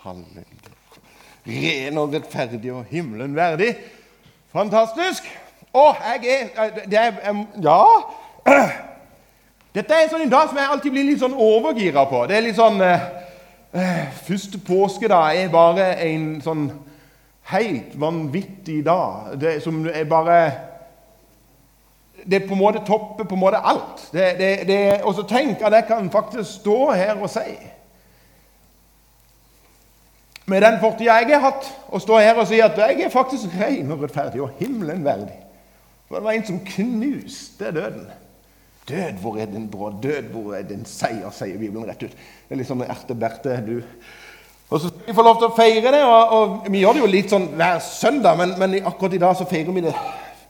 Halleluja. 0.00 0.44
Ren 1.46 1.98
og 1.98 2.14
rettferdig 2.14 2.72
og 2.72 2.84
himmelen 2.88 3.34
verdig. 3.36 3.74
Fantastisk. 4.52 5.26
Å, 5.76 5.90
jeg 6.16 6.50
er, 6.56 6.70
det 6.88 6.98
er 6.98 7.12
Ja. 7.62 7.82
Dette 9.74 9.94
er 9.94 10.06
en 10.06 10.10
sånn 10.10 10.30
dag 10.32 10.48
som 10.48 10.58
jeg 10.58 10.70
alltid 10.72 10.94
blir 10.94 11.04
litt 11.06 11.20
sånn 11.20 11.36
overgira 11.36 12.06
på. 12.10 12.24
Det 12.26 12.38
er 12.38 12.46
litt 12.46 12.56
sånn 12.58 12.80
eh, 12.82 13.04
eh 13.76 14.06
Første 14.26 14.58
påskedag 14.58 15.36
er 15.36 15.52
bare 15.52 15.92
en 16.06 16.40
sånn 16.42 16.64
helt 17.52 17.92
vanvittig 17.94 18.80
dag. 18.86 19.36
Det 19.40 19.60
som 19.62 19.84
er 19.86 20.04
bare 20.04 20.40
Det 22.24 22.42
på 22.48 22.52
en 22.52 22.60
måte 22.60 22.82
topper 22.86 23.24
på 23.24 23.34
en 23.34 23.40
måte 23.40 23.60
alt. 23.64 24.08
Og 25.04 25.14
så 25.14 25.22
tenk 25.28 25.62
at 25.62 25.72
jeg 25.72 25.86
kan 25.88 26.10
faktisk 26.10 26.50
stå 26.60 26.90
her 26.90 27.20
og 27.20 27.30
si 27.30 27.56
Med 30.50 30.64
den 30.64 30.80
fortida 30.82 31.20
jeg 31.20 31.30
har 31.36 31.44
hatt, 31.44 31.68
å 31.94 32.00
stå 32.02 32.18
her 32.18 32.40
og 32.40 32.48
si 32.50 32.58
at 32.64 32.78
jeg 32.80 33.04
er 33.04 33.12
faktisk 33.12 33.52
ren 33.60 33.92
og 33.94 34.02
rettferdig 34.02 34.42
og 34.42 34.56
himmelen 34.58 35.04
verdig. 35.06 35.36
For 36.08 36.18
det 36.18 36.26
var 36.26 36.34
en 36.34 36.48
som 36.48 36.58
knuste 36.66 37.70
døden. 37.76 38.08
Død, 38.88 39.20
hvor 39.22 39.36
er 39.38 39.46
din 39.46 39.68
brå? 39.70 39.92
Død, 40.02 40.32
hvor 40.32 40.56
er 40.58 40.64
din 40.66 40.82
seier? 40.88 41.30
sier 41.30 41.58
Bibelen 41.58 41.86
rett 41.86 42.02
ut. 42.02 42.16
Det 42.16 42.56
er 42.56 42.58
litt 42.58 42.70
sånn 42.70 42.82
erte-berte. 42.82 43.60
Og 44.70 44.80
så 44.80 44.90
skal 44.90 45.06
vi 45.06 45.14
få 45.14 45.26
lov 45.26 45.38
til 45.38 45.50
å 45.50 45.54
feire 45.54 45.92
det, 45.94 46.00
og, 46.06 46.34
og 46.34 46.66
vi 46.70 46.82
gjør 46.82 46.96
det 46.96 47.04
jo 47.04 47.10
litt 47.10 47.30
sånn 47.30 47.46
hver 47.58 47.78
søndag, 47.84 48.38
men, 48.38 48.56
men, 48.58 48.76
akkurat 48.86 49.14
i 49.14 49.22
dag 49.22 49.36
så 49.38 49.46
feirer 49.50 49.76
vi 49.76 49.84
det 49.86 49.94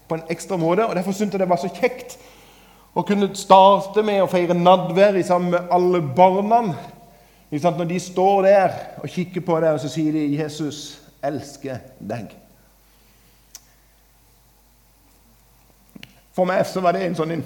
på 0.09 0.17
en 0.17 0.25
ekstra 0.33 0.57
måte. 0.61 0.87
og 0.87 0.97
Derfor 0.97 1.17
syntes 1.17 1.37
jeg 1.37 1.45
det 1.45 1.51
var 1.51 1.61
så 1.61 1.73
kjekt 1.77 2.17
å 2.97 3.05
kunne 3.07 3.31
starte 3.39 4.05
med 4.07 4.23
å 4.25 4.31
feire 4.33 4.57
nadvær 4.57 5.21
sammen 5.29 5.53
med 5.59 5.77
alle 5.77 6.01
barna. 6.01 6.63
Når 7.51 7.85
de 7.85 8.01
står 8.01 8.43
der 8.43 8.71
og 9.03 9.09
kikker 9.09 9.41
på 9.41 9.61
deg, 9.61 9.73
og 9.73 9.81
så 9.81 9.89
sier 9.89 10.13
de 10.13 10.37
'Jesus 10.37 11.01
elsker 11.23 11.79
deg'. 11.99 12.37
For 16.33 16.45
meg 16.45 16.67
så 16.67 16.81
var 16.81 16.93
det 16.93 17.03
en 17.07 17.15
sånn 17.15 17.31
en 17.31 17.45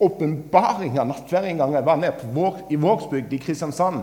åpenbaring 0.00 0.98
av 0.98 1.06
nattverd 1.06 1.44
en 1.44 1.56
gang 1.56 1.74
jeg 1.74 1.84
var 1.86 1.96
nede 1.96 2.52
i 2.70 2.76
Vågsbygd 2.76 3.32
i 3.32 3.38
Kristiansand. 3.38 4.02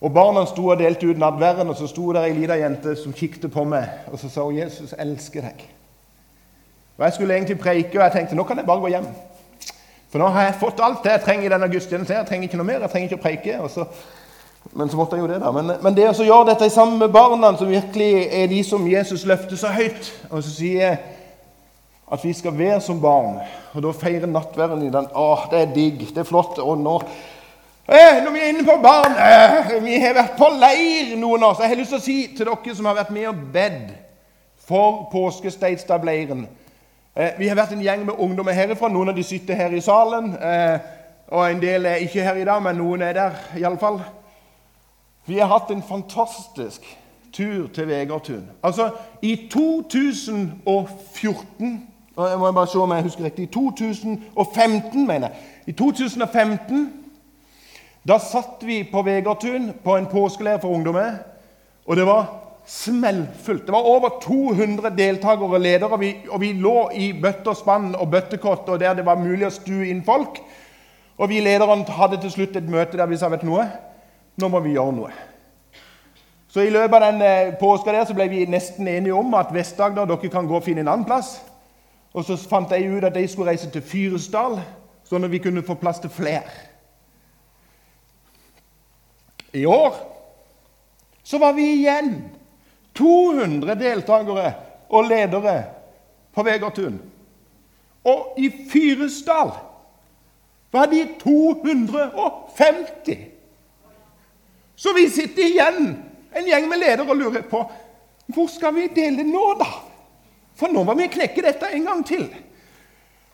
Og 0.00 0.12
Barna 0.14 0.46
sto 0.46 0.66
og 0.66 0.78
delte 0.78 1.06
ut 1.06 1.18
nattverden, 1.18 1.68
og 1.68 1.76
så 1.76 1.86
sto 1.86 2.12
der 2.12 2.22
ei 2.22 2.32
lita 2.32 2.56
jente 2.56 2.96
som 2.96 3.12
kikket 3.12 3.50
på 3.52 3.64
meg 3.64 3.88
og 4.12 4.18
så 4.18 4.28
sa 4.28 4.42
hun, 4.42 4.54
'Jesus 4.54 4.94
elsker 4.98 5.40
deg'. 5.40 5.64
Og 6.98 7.04
Jeg 7.04 7.12
skulle 7.12 7.34
egentlig 7.34 7.58
preike, 7.58 7.98
og 7.98 8.04
jeg 8.04 8.12
tenkte 8.12 8.34
nå 8.34 8.44
kan 8.44 8.56
jeg 8.56 8.66
bare 8.66 8.80
gå 8.80 8.88
hjem. 8.88 9.06
For 10.10 10.18
nå 10.18 10.26
har 10.26 10.42
jeg 10.42 10.54
fått 10.60 10.80
alt 10.80 11.04
det 11.04 11.10
jeg 11.10 11.20
trenger 11.20 11.44
i 11.44 11.52
denne 11.52 11.68
gudstjenesten. 11.68 12.16
Jeg 12.16 12.26
trenger 12.26 12.48
ikke 12.48 12.56
noe 12.56 12.66
mer, 12.66 12.80
jeg 12.80 12.90
trenger 12.90 13.10
ikke 13.10 13.20
å 13.20 13.26
preike. 13.26 13.58
Så, 13.68 13.84
men 14.72 14.90
så 14.90 14.96
måtte 14.96 15.16
jeg 15.16 15.24
jo 15.24 15.30
det, 15.30 15.38
da. 15.42 15.52
Men, 15.54 15.72
men 15.82 15.94
det 15.96 16.08
å 16.10 16.26
gjøre 16.26 16.50
dette 16.52 16.68
sammen 16.70 16.98
med 17.00 17.12
barna, 17.14 17.54
som 17.56 17.70
virkelig 17.70 18.26
er 18.26 18.50
de 18.50 18.58
som 18.66 18.84
Jesus 18.88 19.24
løfter 19.26 19.56
så 19.56 19.72
høyt, 19.72 20.10
og 20.30 20.42
så 20.42 20.52
sier 20.52 20.98
at 22.12 22.24
vi 22.24 22.32
skal 22.32 22.54
være 22.56 22.80
som 22.80 23.00
barn 23.00 23.40
og 23.74 23.82
da 23.84 23.92
feire 23.96 24.28
nattverden 24.28 24.84
i 24.86 24.92
den. 24.92 25.08
Å, 25.12 25.26
det 25.52 25.60
er 25.60 25.74
digg, 25.74 26.04
det 26.14 26.22
er 26.22 26.28
flott. 26.28 26.60
Og 26.62 26.78
nå 26.80 26.94
eh, 27.84 28.20
Når 28.24 28.32
vi 28.32 28.42
er 28.42 28.52
inne 28.52 28.64
på 28.66 28.78
barn 28.82 29.16
eh, 29.20 29.74
Vi 29.84 29.98
har 30.00 30.16
vært 30.16 30.38
på 30.38 30.48
leir, 30.56 31.14
noen 31.20 31.44
av 31.44 31.52
oss. 31.52 31.62
Jeg 31.62 31.74
har 31.74 31.80
lyst 31.80 31.92
til 31.94 32.00
å 32.00 32.04
si 32.06 32.18
til 32.36 32.48
dere 32.48 32.76
som 32.76 32.88
har 32.88 32.96
vært 33.02 33.12
med 33.14 33.28
og 33.30 33.42
bedt 33.52 33.92
for 34.68 35.04
påskesteidstad-leiren 35.12 36.46
eh, 37.14 37.36
Vi 37.38 37.50
har 37.50 37.60
vært 37.60 37.76
en 37.76 37.84
gjeng 37.84 38.06
med 38.08 38.24
ungdommer 38.24 38.56
herifra. 38.56 38.88
Noen 38.92 39.12
av 39.12 39.18
de 39.18 39.26
sitter 39.26 39.60
her 39.60 39.76
i 39.76 39.84
salen. 39.84 40.32
Eh, 40.32 40.94
og 41.28 41.44
en 41.44 41.60
del 41.60 41.84
er 41.90 42.00
ikke 42.00 42.24
her 42.24 42.40
i 42.40 42.48
dag, 42.48 42.62
men 42.64 42.80
noen 42.80 43.04
er 43.04 43.18
der 43.18 43.42
iallfall. 43.60 44.00
Vi 45.28 45.38
har 45.38 45.46
hatt 45.46 45.70
en 45.70 45.82
fantastisk 45.82 46.98
tur 47.32 47.68
til 47.74 47.88
Vegartun. 47.88 48.44
Altså, 48.62 48.90
i 49.22 49.48
2014 49.52 51.88
jeg 52.18 52.38
må 52.38 52.52
bare 52.52 52.66
se 52.66 52.78
om 52.78 52.90
jeg 52.90 53.02
husker 53.02 53.24
riktig. 53.24 53.44
I 53.44 53.46
2015, 53.46 55.06
mener 55.06 55.28
jeg. 55.28 55.36
I 55.66 55.72
2015 55.72 56.92
da 58.08 58.16
satt 58.18 58.64
vi 58.64 58.88
på 58.92 59.02
Vegartun 59.04 59.72
på 59.84 59.96
en 59.96 60.06
påskeleir 60.06 60.58
for 60.62 60.74
ungdommer. 60.74 61.12
Og 61.86 61.96
det 61.96 62.06
var 62.06 62.26
smellfullt. 62.66 63.66
Det 63.66 63.72
var 63.72 63.84
over 63.84 64.08
200 64.22 64.96
deltakere 64.96 65.48
og 65.48 65.60
ledere. 65.60 65.92
Og 65.92 66.00
vi, 66.00 66.14
og 66.28 66.40
vi 66.40 66.52
lå 66.52 66.90
i 66.94 67.12
bøtter, 67.22 67.54
spann 67.54 67.94
og 67.94 68.10
bøttekott 68.10 68.68
og 68.68 68.80
der 68.80 68.94
det 68.94 69.06
var 69.06 69.20
mulig 69.20 69.46
å 69.46 69.52
stue 69.52 69.90
inn 69.90 70.00
folk. 70.06 70.40
Og 71.18 71.28
vi 71.28 71.42
lederne 71.44 71.84
hadde 72.00 72.20
til 72.22 72.32
slutt 72.32 72.56
et 72.56 72.70
møte 72.70 72.96
der 72.96 73.06
vi 73.06 73.20
sa 73.20 73.28
vet 73.28 73.44
du 73.44 73.50
noe, 73.50 73.68
nå 74.38 74.48
må 74.48 74.60
vi 74.62 74.76
gjøre 74.76 74.94
noe. 74.94 75.10
Så 76.48 76.64
I 76.64 76.72
løpet 76.72 76.96
av 76.96 77.12
den 77.12 77.22
eh, 77.22 77.54
påska 77.60 77.92
der 77.92 78.06
så 78.08 78.16
ble 78.16 78.28
vi 78.30 78.46
nesten 78.48 78.88
enige 78.88 79.14
om 79.14 79.34
at 79.36 79.52
Vest-Agder 79.54 80.08
dere 80.08 80.30
kan 80.32 80.48
gå 80.48 80.56
og 80.56 80.64
finne 80.64 80.82
en 80.84 80.92
annen 80.94 81.06
plass. 81.06 81.36
Og 82.16 82.24
så 82.24 82.38
fant 82.40 82.72
jeg 82.72 82.88
ut 82.88 83.04
at 83.04 83.14
de 83.14 83.26
skulle 83.28 83.52
reise 83.52 83.68
til 83.70 83.84
Fyresdal, 83.84 84.56
sånn 85.06 85.26
at 85.26 85.32
vi 85.32 85.42
kunne 85.44 85.64
få 85.66 85.76
plass 85.78 86.00
til 86.00 86.10
flere. 86.10 86.48
I 89.52 89.64
år 89.68 89.96
så 91.24 91.38
var 91.40 91.54
vi 91.56 91.66
igjen 91.76 92.14
200 92.96 93.76
deltakere 93.78 94.52
og 94.88 95.08
ledere 95.08 95.56
på 96.32 96.44
Vegertun. 96.44 96.98
Og 98.08 98.38
i 98.40 98.48
Fyresdal 98.70 99.52
var 100.72 100.88
de 100.88 101.04
250. 101.20 103.37
Så 104.78 104.94
vi 104.94 105.08
sitter 105.10 105.42
igjen, 105.42 105.96
en 106.32 106.46
gjeng 106.46 106.68
med 106.70 106.78
ledere, 106.78 107.08
og 107.08 107.18
lurer 107.18 107.46
på 107.50 107.64
hvor 108.28 108.50
skal 108.52 108.74
vi 108.76 108.90
dele 108.92 109.24
nå, 109.24 109.54
da? 109.56 109.66
For 110.58 110.68
nå 110.68 110.82
må 110.84 110.94
vi 110.98 111.08
knekke 111.08 111.42
dette 111.46 111.70
en 111.72 111.86
gang 111.86 112.02
til. 112.06 112.26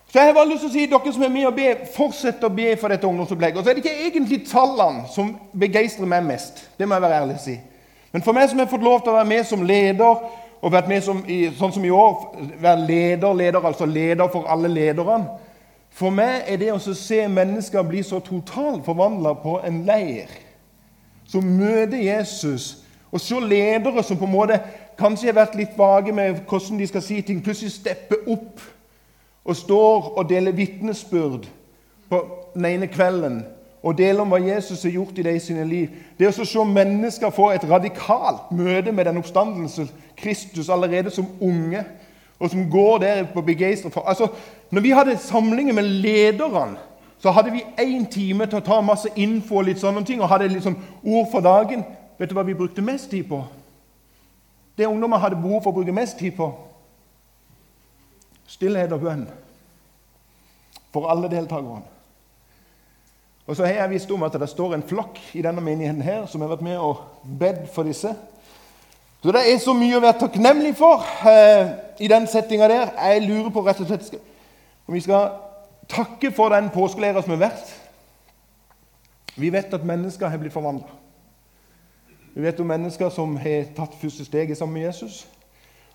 Så 0.06 0.20
jeg 0.20 0.28
har 0.28 0.36
bare 0.36 0.46
lyst 0.52 0.62
til 0.62 0.70
å 0.70 0.74
si 0.74 0.84
dere 0.86 1.12
som 1.16 1.24
er 1.26 1.32
med 1.34 1.48
og 1.48 1.56
be, 1.56 1.72
Fortsett 1.96 2.44
å 2.46 2.52
be 2.54 2.68
for 2.78 2.92
dette 2.92 3.08
ungdomsopplegget. 3.08 3.58
Og 3.58 3.64
så 3.64 3.72
er 3.72 3.74
det 3.74 3.82
ikke 3.82 4.06
egentlig 4.06 4.38
tallene 4.46 5.08
som 5.10 5.32
begeistrer 5.58 6.06
meg 6.06 6.22
mest. 6.28 6.62
Det 6.78 6.86
må 6.86 6.94
jeg 6.94 7.02
være 7.02 7.18
ærlig 7.24 7.38
å 7.40 7.42
si. 7.42 7.56
Men 8.14 8.22
for 8.22 8.36
meg 8.36 8.46
som 8.50 8.62
har 8.62 8.70
fått 8.70 8.86
lov 8.86 9.00
til 9.02 9.10
å 9.10 9.16
være 9.16 9.30
med 9.32 9.48
som 9.48 9.66
leder, 9.66 10.22
og 10.64 10.72
vært 10.72 10.88
med 10.88 11.02
som, 11.04 11.24
sånn 11.58 11.74
som 11.74 11.84
i 11.84 11.90
år, 11.92 12.14
være 12.62 12.86
leder, 12.86 13.34
leder, 13.36 13.66
altså 13.66 13.88
leder 13.90 14.30
for 14.32 14.46
alle 14.48 14.70
lederne 14.70 15.34
For 15.94 16.14
meg 16.14 16.46
er 16.48 16.56
det 16.62 16.70
å 16.72 16.78
se 16.80 17.18
mennesker 17.28 17.84
bli 17.86 18.00
så 18.06 18.22
totalt 18.24 18.86
forvandla 18.86 19.34
på 19.42 19.58
en 19.66 19.82
leir, 19.86 20.30
som 21.26 21.44
møter 21.44 21.98
Jesus, 21.98 22.84
og 23.12 23.20
se 23.20 23.38
ledere 23.40 24.02
som 24.02 24.18
på 24.18 24.26
en 24.26 24.34
måte 24.34 24.60
kanskje 24.98 25.30
har 25.30 25.38
vært 25.38 25.58
litt 25.58 25.74
vage 25.78 26.12
med 26.14 26.44
hvordan 26.48 26.78
de 26.80 26.86
skal 26.90 27.02
si 27.02 27.20
ting, 27.22 27.42
plutselig 27.42 27.72
stepper 27.76 28.26
opp 28.30 28.62
og 29.44 29.56
står 29.56 30.08
og 30.18 30.28
deler 30.28 30.56
vitnesbyrd 30.56 31.46
på 32.10 32.20
den 32.54 32.66
ene 32.68 32.88
kvelden 32.90 33.42
og 33.84 33.98
deler 33.98 34.24
om 34.24 34.32
hva 34.32 34.40
Jesus 34.40 34.82
har 34.86 34.94
gjort 34.94 35.18
i 35.20 35.26
de 35.26 35.34
sine 35.42 35.64
liv. 35.68 35.90
Det 36.16 36.30
å 36.30 36.46
se 36.48 36.64
mennesker 36.64 37.34
få 37.34 37.50
et 37.52 37.66
radikalt 37.68 38.48
møte 38.56 38.94
med 38.96 39.04
den 39.10 39.20
oppstandelse 39.20 39.84
Kristus 40.16 40.70
allerede 40.72 41.12
som 41.12 41.28
unge, 41.40 41.84
og 42.40 42.50
som 42.50 42.64
går 42.70 42.98
der 43.02 43.26
på 43.30 43.42
begeistra 43.44 43.90
for 43.92 44.08
altså, 44.08 44.28
Når 44.70 44.80
vi 44.80 44.90
hadde 44.90 45.18
samlinger 45.18 45.74
med 45.74 45.82
lederne, 45.82 46.78
så 47.24 47.30
hadde 47.30 47.50
vi 47.50 47.62
én 47.80 48.04
time 48.12 48.44
til 48.46 48.58
å 48.58 48.64
ta 48.64 48.82
masse 48.84 49.08
info 49.16 49.56
og 49.56 49.64
litt 49.64 49.78
sånne 49.80 50.02
ting, 50.04 50.20
og 50.20 50.28
hadde 50.28 50.50
liksom 50.52 50.74
ord 51.08 51.30
for 51.32 51.40
dagen. 51.40 51.80
Vet 52.18 52.28
du 52.28 52.34
hva 52.36 52.42
vi 52.44 52.56
brukte 52.58 52.82
mest 52.84 53.08
tid 53.08 53.24
på? 53.30 53.38
Det 54.76 54.84
ungdommer 54.84 55.22
hadde 55.22 55.38
behov 55.40 55.62
for 55.64 55.72
å 55.72 55.78
bruke 55.78 55.94
mest 55.96 56.18
tid 56.20 56.34
på 56.36 56.50
stillhet 58.44 58.92
og 58.92 59.06
bønn 59.06 59.22
for 60.92 61.08
alle 61.08 61.30
deltakerne. 61.32 61.80
Og 63.46 63.56
så 63.56 63.64
har 63.64 63.72
jeg 63.72 63.94
visst 63.94 64.12
om 64.12 64.28
at 64.28 64.36
det 64.36 64.50
står 64.52 64.76
en 64.76 64.84
flokk 64.92 65.16
i 65.32 65.46
denne 65.48 65.64
menigheten 65.64 66.04
her 66.04 66.28
som 66.28 66.44
har 66.44 66.52
vært 66.52 66.66
med 66.68 66.76
og 66.76 67.00
bedt 67.40 67.64
for 67.72 67.88
disse. 67.88 68.12
Så 69.24 69.32
det 69.32 69.46
er 69.48 69.64
så 69.64 69.72
mye 69.72 69.96
å 69.96 70.04
være 70.04 70.20
takknemlig 70.26 70.76
for 70.76 71.08
eh, 71.32 71.72
i 72.04 72.12
den 72.12 72.28
settinga 72.28 72.68
der. 72.68 72.94
Jeg 73.00 73.24
lurer 73.24 73.48
på 73.48 73.64
rett 73.64 73.80
og 73.80 73.88
slett 73.88 74.12
om 74.84 74.92
vi 74.92 75.00
skal 75.08 75.53
takke 75.88 76.30
for 76.32 76.52
den 76.54 76.70
påskelæra 76.74 77.22
som 77.22 77.34
har 77.36 77.48
vært. 77.48 77.72
Vi 79.36 79.50
vet 79.52 79.74
at 79.74 79.86
mennesker 79.86 80.30
har 80.30 80.38
blitt 80.38 80.54
forvandla. 80.54 81.00
Vi 82.34 82.42
vet 82.42 82.60
om 82.60 82.66
mennesker 82.66 83.10
som 83.14 83.36
har 83.38 83.68
tatt 83.76 83.94
første 84.00 84.24
steget 84.26 84.58
sammen 84.58 84.74
med 84.74 84.88
Jesus. 84.88 85.24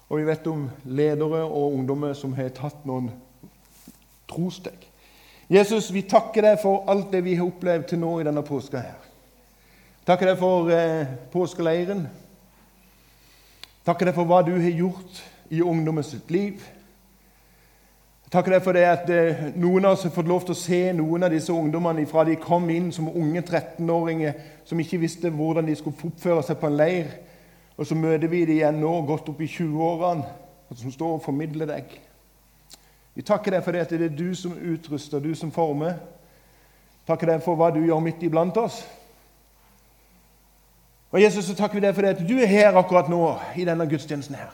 Og 0.10 0.20
vi 0.20 0.28
vet 0.28 0.48
om 0.48 0.70
ledere 0.86 1.44
og 1.44 1.74
ungdommer 1.74 2.14
som 2.18 2.34
har 2.34 2.50
tatt 2.56 2.86
noen 2.88 3.12
trosteg. 4.30 4.88
Jesus, 5.50 5.90
vi 5.94 6.06
takker 6.06 6.46
deg 6.46 6.60
for 6.62 6.86
alt 6.90 7.12
det 7.12 7.24
vi 7.26 7.36
har 7.36 7.48
opplevd 7.50 7.88
til 7.90 8.02
nå 8.02 8.20
i 8.20 8.26
denne 8.28 8.44
påska. 8.46 8.80
her. 8.80 8.98
Takker 10.06 10.32
deg 10.32 10.40
for 10.40 10.70
eh, 10.74 11.10
påskeleiren. 11.34 12.08
Takker 13.86 14.10
deg 14.10 14.16
for 14.16 14.30
hva 14.30 14.44
du 14.46 14.54
har 14.54 14.74
gjort 14.74 15.22
i 15.50 15.62
ungdommens 15.62 16.16
liv. 16.30 16.62
Takker 18.30 18.54
deg 18.54 18.62
for 18.62 18.78
det 18.78 18.84
at 18.86 19.08
eh, 19.10 19.40
noen 19.58 19.88
av 19.90 19.96
oss 19.96 20.04
har 20.06 20.14
fått 20.14 20.28
lov 20.30 20.44
til 20.46 20.54
å 20.54 20.60
se 20.60 20.80
noen 20.94 21.26
av 21.26 21.32
disse 21.34 21.50
ungdommene 21.50 22.06
fra 22.10 22.22
de 22.28 22.36
kom 22.38 22.68
inn 22.70 22.92
som 22.94 23.08
unge 23.10 23.42
13-åringer 23.42 24.36
som 24.70 24.82
ikke 24.84 25.00
visste 25.02 25.32
hvordan 25.34 25.66
de 25.66 25.74
skulle 25.80 26.12
oppføre 26.12 26.44
seg 26.46 26.60
på 26.62 26.70
en 26.70 26.78
leir. 26.78 27.10
Og 27.80 27.90
så 27.90 27.98
møter 27.98 28.30
vi 28.30 28.44
dem 28.46 28.60
igjen 28.60 28.78
nå, 28.84 28.92
godt 29.08 29.32
opp 29.32 29.42
i 29.42 29.50
20-årene, 29.50 30.30
som 30.78 30.94
står 30.94 31.16
og 31.16 31.26
formidler 31.26 31.72
deg. 31.72 31.98
Vi 33.18 33.26
takker 33.26 33.56
deg 33.56 33.66
for 33.66 33.74
det 33.74 33.82
at 33.88 33.98
det 33.98 34.12
er 34.12 34.14
du 34.14 34.30
som 34.38 34.54
utruster, 34.54 35.24
du 35.24 35.34
som 35.34 35.50
former. 35.52 35.98
Takker 37.10 37.34
deg 37.34 37.42
for 37.42 37.58
hva 37.58 37.72
du 37.74 37.82
gjør 37.82 38.04
midt 38.06 38.22
iblant 38.28 38.62
oss. 38.62 38.84
Og 41.10 41.18
Jesus, 41.24 41.50
så 41.50 41.58
takker 41.58 41.80
vi 41.80 41.88
deg 41.88 41.98
for 41.98 42.06
det 42.06 42.14
at 42.20 42.28
du 42.30 42.38
er 42.38 42.52
her 42.52 42.78
akkurat 42.78 43.10
nå 43.10 43.24
i 43.58 43.66
denne 43.66 43.90
gudstjenesten 43.90 44.38
her. 44.38 44.54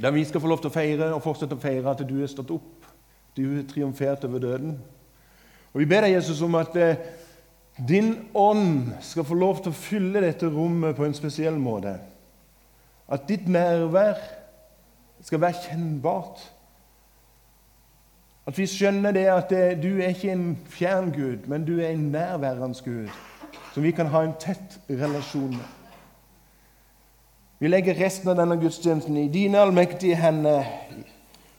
Der 0.00 0.10
vi 0.10 0.24
skal 0.24 0.40
få 0.40 0.48
lov 0.48 0.62
til 0.62 0.70
å 0.70 0.74
feire 0.74 1.10
og 1.12 1.22
fortsette 1.24 1.56
å 1.56 1.60
feire 1.60 1.92
at 1.92 2.00
du 2.08 2.22
er 2.22 2.30
stått 2.30 2.52
opp. 2.54 2.86
Du 3.36 3.42
er 3.58 3.66
triumfert 3.68 4.24
over 4.24 4.40
døden. 4.40 4.78
Og 5.72 5.80
Vi 5.80 5.86
ber 5.86 6.06
deg, 6.06 6.14
Jesus, 6.14 6.40
om 6.42 6.56
at 6.58 6.76
eh, 6.76 7.02
din 7.88 8.14
ånd 8.34 8.94
skal 9.04 9.26
få 9.28 9.36
lov 9.36 9.60
til 9.62 9.72
å 9.72 9.76
fylle 9.76 10.22
dette 10.24 10.48
rommet 10.50 10.96
på 10.96 11.04
en 11.04 11.14
spesiell 11.14 11.58
måte. 11.60 11.98
At 13.10 13.28
ditt 13.28 13.48
nærvær 13.48 14.18
skal 15.22 15.42
være 15.44 15.62
kjennbart. 15.68 16.40
At 18.48 18.58
vi 18.58 18.66
skjønner 18.66 19.12
det 19.14 19.26
at 19.30 19.52
eh, 19.52 19.76
du 19.78 20.00
er 20.00 20.14
ikke 20.14 20.32
en 20.32 20.54
fjern 20.72 21.12
Gud, 21.12 21.44
men 21.46 21.66
du 21.68 21.76
er 21.78 21.92
en 21.92 22.08
nærværende 22.14 22.80
Gud 22.84 23.12
som 23.74 23.84
vi 23.84 23.92
kan 23.94 24.08
ha 24.10 24.24
en 24.24 24.34
tett 24.40 24.80
relasjon 24.88 25.52
med. 25.54 25.79
Vi 27.60 27.68
legger 27.68 27.94
resten 27.94 28.30
av 28.32 28.38
denne 28.38 28.56
gudstjenesten 28.56 29.16
i 29.20 29.26
dine 29.28 29.58
allmektige 29.60 30.16
hender. 30.16 30.64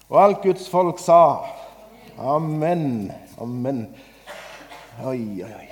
Og 0.09 0.17
alt 0.23 0.41
Guds 0.41 0.69
folk 0.69 0.99
sa 0.99 1.45
Amen. 2.17 3.11
Amen. 3.41 3.83
Oi, 5.05 5.43
oi, 5.45 5.51
oi. 5.59 5.67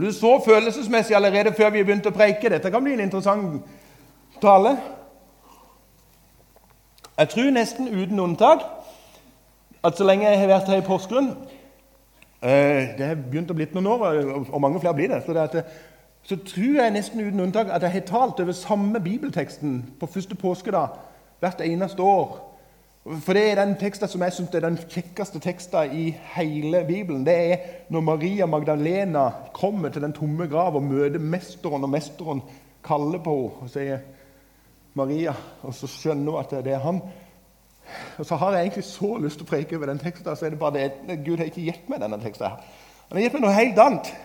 Du 0.00 0.12
så 0.12 0.40
følelsesmessig 0.44 1.16
allerede 1.16 1.52
før 1.52 1.70
vi 1.76 1.84
begynte 1.84 2.08
å 2.08 2.16
preike. 2.16 2.48
Dette 2.48 2.72
kan 2.72 2.84
bli 2.84 2.96
en 2.96 3.04
interessant 3.04 3.60
tale. 4.40 4.74
Jeg 7.18 7.28
tror 7.34 7.52
nesten 7.52 7.92
uten 7.92 8.24
unntak 8.24 8.64
at 9.84 9.96
så 9.96 10.08
lenge 10.08 10.24
jeg 10.24 10.40
har 10.40 10.52
vært 10.54 10.72
her 10.72 10.80
i 10.80 10.86
Porsgrunn 10.86 11.30
eh, 12.40 12.96
Det 12.96 13.06
har 13.06 13.14
begynt 13.14 13.50
å 13.52 13.56
bli 13.56 13.68
noen 13.74 13.92
år, 13.92 14.04
og 14.48 14.60
mange 14.60 14.80
flere 14.80 14.96
blir 14.96 15.12
det. 15.12 15.20
så 15.26 15.36
det 15.36 15.48
at 15.50 15.56
så 16.28 16.36
tror 16.44 16.82
jeg 16.82 16.92
nesten 16.92 17.22
uten 17.24 17.40
unntak 17.40 17.70
at 17.72 17.82
jeg 17.82 17.94
har 17.94 18.04
talt 18.04 18.40
over 18.42 18.52
samme 18.52 19.00
bibelteksten 19.00 19.78
på 20.00 20.06
første 20.06 20.36
påskedag 20.36 20.98
hvert 21.40 21.62
eneste 21.64 22.02
år. 22.04 22.34
For 23.24 23.32
det 23.32 23.44
er 23.50 23.56
den 23.56 23.76
teksten 23.80 24.10
som 24.12 24.22
jeg 24.22 24.34
synes 24.36 24.54
er 24.54 24.66
den 24.66 24.76
kjekkeste 24.76 25.40
teksten 25.40 25.94
i 25.96 26.10
hele 26.34 26.82
Bibelen. 26.84 27.24
Det 27.24 27.36
er 27.52 27.56
når 27.88 28.04
Maria 28.04 28.46
Magdalena 28.46 29.30
kommer 29.56 29.88
til 29.88 30.04
den 30.04 30.12
tomme 30.12 30.46
grav 30.46 30.76
og 30.76 30.84
møter 30.84 31.18
mesteren, 31.18 31.84
og 31.84 31.90
mesteren 31.90 32.42
kaller 32.84 33.24
på 33.24 33.38
henne 33.38 33.64
og 33.64 33.72
sier 33.72 34.04
Maria, 34.94 35.32
og 35.62 35.74
så 35.74 35.88
skjønner 35.88 36.32
hun 36.32 36.40
at 36.42 36.52
det 36.64 36.76
er 36.76 36.84
han. 36.84 37.00
Og 38.18 38.26
så 38.26 38.36
har 38.36 38.52
jeg 38.52 38.66
egentlig 38.66 38.84
så 38.84 39.16
lyst 39.16 39.40
til 39.40 39.48
å 39.48 39.50
preke 39.54 39.80
over 39.80 39.88
den 39.88 40.02
teksten, 40.02 40.36
så 40.36 40.44
er 40.44 40.52
det 40.52 40.60
bare 40.60 40.90
det 41.08 41.22
Gud 41.24 41.38
har 41.38 41.48
ikke 41.48 41.70
gitt 41.70 41.88
meg 41.88 42.04
denne 42.04 42.20
teksten. 42.20 42.60
Han 43.08 43.16
har 43.16 43.24
gitt 43.24 43.38
meg 43.38 43.46
noe 43.46 43.56
helt 43.56 43.86
annet. 43.86 44.16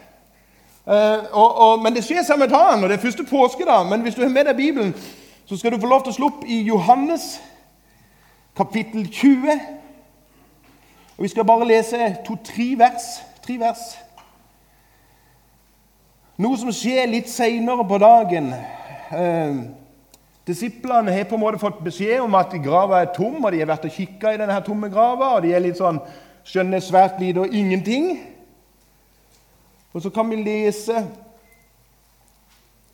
Uh, 0.87 1.23
og, 1.31 1.49
og, 1.57 1.81
men 1.83 1.95
det 1.95 2.03
skjer 2.03 2.25
samme 2.27 2.47
dagen, 2.51 2.83
og 2.83 2.89
det 2.89 2.97
er 2.97 3.01
første 3.01 3.23
påske. 3.23 3.65
da, 3.65 3.83
Men 3.83 4.01
hvis 4.01 4.15
du 4.15 4.21
har 4.21 4.29
med 4.29 4.45
deg 4.45 4.55
Bibelen, 4.55 4.95
så 5.45 5.57
skal 5.57 5.71
du 5.71 5.79
få 5.79 5.87
lov 5.87 6.03
til 6.03 6.11
å 6.11 6.15
slå 6.15 6.31
opp 6.31 6.43
i 6.47 6.61
Johannes 6.67 7.37
kapittel 8.55 9.07
20. 9.07 9.59
Og 11.17 11.23
Vi 11.23 11.27
skal 11.27 11.45
bare 11.45 11.67
lese 11.67 12.15
to-tre 12.25 12.73
vers. 12.77 13.21
Tre 13.45 13.59
vers. 13.59 13.85
Noe 16.37 16.57
som 16.57 16.71
skjer 16.73 17.07
litt 17.07 17.29
seinere 17.29 17.85
på 17.87 17.97
dagen. 18.01 18.53
Eh, 19.13 19.63
Disiplene 20.47 21.11
har 21.11 21.23
på 21.23 21.37
en 21.37 21.43
måte 21.45 21.59
fått 21.61 21.79
beskjed 21.85 22.19
om 22.19 22.33
at 22.35 22.51
grava 22.63 22.99
er 22.99 23.13
tom, 23.15 23.37
og 23.39 23.51
de 23.53 23.61
har 23.61 23.69
vært 23.69 23.85
og 23.87 23.93
kikka 23.95 24.33
i 24.33 24.39
denne 24.41 24.57
tomme 24.65 24.89
grava, 24.91 25.37
og 25.37 25.45
de 25.45 25.53
er 25.55 25.63
litt 25.63 25.79
sånn, 25.79 26.01
skjønner 26.43 26.83
svært 26.83 27.21
lite 27.23 27.45
og 27.45 27.53
ingenting. 27.55 28.17
Og 29.93 30.01
så 30.01 30.09
kan 30.09 30.29
vi 30.29 30.35
lese 30.35 31.07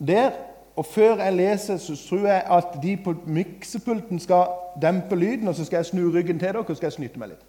der. 0.08 0.32
Og 0.76 0.86
før 0.86 1.16
jeg 1.16 1.34
leser, 1.34 1.78
så 1.78 2.08
tror 2.10 2.28
jeg 2.28 2.44
at 2.52 2.64
de 2.84 2.98
på 3.04 3.14
miksepulten 3.26 4.20
skal 4.20 4.46
dempe 4.82 5.16
lyden, 5.16 5.48
og 5.48 5.56
så 5.56 5.66
skal 5.66 5.78
jeg 5.78 5.86
snu 5.86 6.12
ryggen 6.12 6.40
til 6.40 6.48
dere 6.48 6.58
og 6.58 6.76
skal 6.76 6.86
jeg 6.86 6.94
snyte 6.94 7.20
meg 7.20 7.34
litt. 7.34 7.44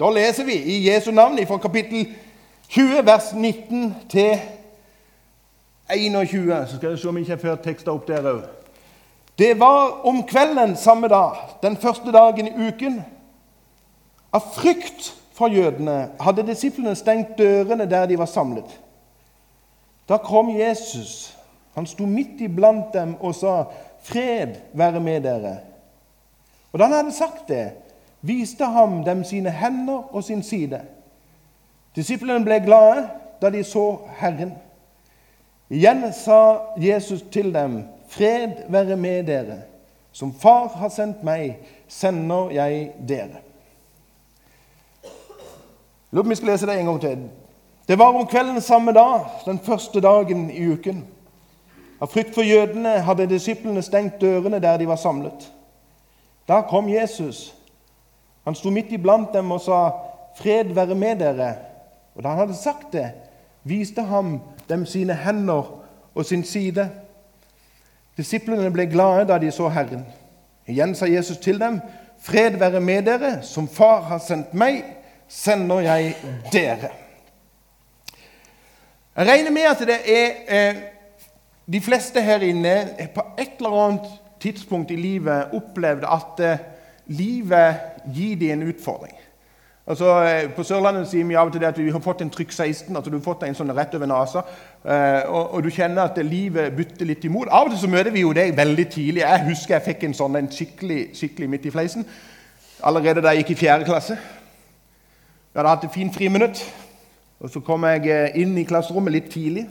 Da 0.00 0.10
leser 0.10 0.44
vi 0.44 0.56
i 0.56 0.90
Jesu 0.90 1.10
navn 1.10 1.46
fra 1.46 1.58
kapittel 1.58 2.16
20, 2.68 3.06
vers 3.06 3.32
19 3.32 3.94
til 4.10 4.40
21. 5.96 6.66
Så 6.68 6.76
skal 6.76 6.88
dere 6.88 6.98
se 6.98 7.08
om 7.08 7.16
jeg 7.16 7.22
ikke 7.22 7.36
har 7.36 7.42
ført 7.48 7.64
tekster 7.64 7.92
opp 7.92 8.08
der 8.08 8.28
òg. 8.32 8.61
Det 9.38 9.60
var 9.60 10.06
om 10.06 10.22
kvelden 10.22 10.76
samme 10.76 11.08
dag, 11.08 11.36
den 11.62 11.76
første 11.76 12.12
dagen 12.12 12.46
i 12.48 12.68
uken. 12.68 13.00
Av 14.32 14.44
frykt 14.54 15.12
for 15.32 15.52
jødene 15.52 16.12
hadde 16.20 16.44
disiplene 16.46 16.94
stengt 16.96 17.38
dørene 17.38 17.88
der 17.90 18.06
de 18.06 18.18
var 18.18 18.28
samlet. 18.30 18.68
Da 20.08 20.18
kom 20.20 20.50
Jesus. 20.56 21.36
Han 21.74 21.86
sto 21.86 22.06
midt 22.06 22.40
iblant 22.40 22.92
dem 22.94 23.14
og 23.20 23.34
sa, 23.34 23.64
'Fred 24.02 24.54
være 24.72 25.00
med 25.00 25.20
dere.' 25.20 25.58
Og 26.72 26.78
da 26.78 26.84
han 26.84 26.92
hadde 26.92 27.12
sagt 27.12 27.48
det, 27.48 27.72
viste 28.20 28.64
ham 28.64 29.04
dem 29.04 29.24
sine 29.24 29.50
hender 29.50 30.14
og 30.14 30.24
sin 30.24 30.42
side. 30.42 30.80
Disiplene 31.96 32.44
ble 32.44 32.60
glade 32.60 33.08
da 33.42 33.50
de 33.50 33.64
så 33.64 33.98
Herren. 34.16 34.52
Igjen 35.70 36.12
sa 36.12 36.58
Jesus 36.76 37.22
til 37.32 37.54
dem, 37.54 37.82
Fred 38.12 38.68
være 38.68 38.96
med 38.96 39.24
dere. 39.24 39.62
Som 40.12 40.34
Far 40.34 40.68
har 40.76 40.90
sendt 40.92 41.22
meg, 41.24 41.56
sender 41.88 42.50
jeg 42.52 42.90
dere. 43.08 43.40
Lurer 46.12 46.22
på 46.22 46.26
om 46.26 46.30
vi 46.34 46.36
skal 46.36 46.52
lese 46.52 46.68
det 46.68 46.76
en 46.76 46.90
gang 46.90 47.00
til. 47.00 47.22
Det 47.88 47.96
var 47.98 48.12
om 48.12 48.26
kvelden 48.28 48.60
samme 48.60 48.92
dag, 48.92 49.24
den 49.46 49.58
første 49.58 50.00
dagen 50.00 50.50
i 50.50 50.66
uken. 50.68 51.06
Av 52.02 52.10
frykt 52.12 52.34
for 52.34 52.44
jødene 52.44 52.98
hadde 53.06 53.30
disiplene 53.30 53.82
stengt 53.82 54.20
dørene 54.20 54.60
der 54.60 54.76
de 54.76 54.88
var 54.90 55.00
samlet. 55.00 55.48
Da 56.48 56.60
kom 56.68 56.90
Jesus. 56.92 57.54
Han 58.44 58.54
sto 58.58 58.70
midt 58.70 58.92
iblant 58.92 59.32
dem 59.32 59.50
og 59.50 59.60
sa, 59.60 59.90
'Fred 60.36 60.74
være 60.74 60.94
med 60.94 61.16
dere.' 61.16 61.54
Og 62.14 62.22
da 62.22 62.28
han 62.28 62.38
hadde 62.38 62.54
sagt 62.54 62.92
det, 62.92 63.10
viste 63.64 64.02
ham 64.02 64.40
dem 64.68 64.86
sine 64.86 65.14
hender 65.14 65.80
og 66.14 66.24
sin 66.24 66.44
side. 66.44 66.90
Disiplene 68.16 68.70
ble 68.70 68.86
glade 68.86 69.28
da 69.28 69.38
de 69.40 69.50
så 69.52 69.68
Herren. 69.72 70.04
Igjen 70.68 70.94
sa 70.94 71.06
Jesus 71.06 71.38
til 71.38 71.60
dem, 71.60 71.80
'Fred 72.22 72.58
være 72.58 72.80
med 72.80 73.02
dere. 73.02 73.42
Som 73.42 73.68
Far 73.68 74.00
har 74.00 74.18
sendt 74.18 74.54
meg, 74.54 74.84
sender 75.28 75.80
jeg 75.80 76.14
dere.' 76.52 76.92
Jeg 79.16 79.26
regner 79.28 79.50
med 79.50 79.62
at 79.62 79.78
det 79.78 79.98
er 80.08 80.30
eh, 80.48 80.76
de 81.72 81.80
fleste 81.80 82.20
her 82.20 82.40
inne 82.40 82.88
på 83.14 83.24
et 83.38 83.58
eller 83.58 83.84
annet 83.84 84.06
tidspunkt 84.40 84.90
i 84.90 84.96
livet 84.96 85.52
opplevd 85.52 86.06
at 86.08 86.40
eh, 86.40 86.62
livet 87.06 87.76
gir 88.14 88.36
dem 88.36 88.50
en 88.50 88.68
utfordring. 88.68 89.16
Altså, 89.86 90.22
eh, 90.22 90.50
på 90.54 90.62
Sørlandet 90.62 91.08
sier 91.10 91.26
vi 91.26 91.34
av 91.34 91.48
og 91.48 91.56
til 91.56 91.64
at 91.66 91.78
vi 91.78 91.90
har 91.90 92.00
fått 92.00 92.20
en 92.22 92.30
trykk 92.30 92.52
16. 92.52 92.96
altså 92.96 93.10
Du 93.10 93.16
har 93.16 93.24
fått 93.24 93.42
en 93.42 93.54
sånn 93.54 93.72
rett 93.74 93.94
over 93.98 94.06
nesa, 94.06 94.42
eh, 94.84 95.22
og, 95.26 95.54
og, 95.54 95.62
du 95.62 95.70
kjenner 95.70 96.04
at 96.04 96.20
livet 96.22 96.76
bytter 96.76 97.08
litt 97.08 97.24
imot. 97.24 97.48
Av 97.50 97.66
og 97.66 97.72
til 97.72 97.80
så 97.80 97.90
møter 97.90 98.14
vi 98.14 98.22
jo 98.22 98.32
det 98.32 98.52
veldig 98.56 98.84
tidlig. 98.90 99.24
Jeg 99.24 99.46
husker 99.48 99.74
jeg 99.74 99.86
fikk 99.88 100.04
en 100.06 100.14
sånn 100.14 100.38
en 100.38 100.50
skikkelig, 100.52 101.00
skikkelig 101.18 101.48
midt 101.50 101.66
i 101.66 101.74
fleisen 101.74 102.06
allerede 102.82 103.22
da 103.22 103.32
jeg 103.32 103.42
gikk 103.42 103.50
i 103.56 103.60
fjerde 103.64 103.86
klasse. 103.86 104.14
Jeg 104.14 105.58
hadde 105.58 105.72
hatt 105.74 105.84
et 105.86 105.94
fint 105.94 106.14
friminutt, 106.14 106.62
og 107.42 107.50
så 107.50 107.62
kom 107.66 107.86
jeg 107.86 108.06
eh, 108.10 108.38
inn 108.42 108.54
i 108.58 108.66
klasserommet 108.66 109.16
litt 109.16 109.30
tidlig. 109.34 109.64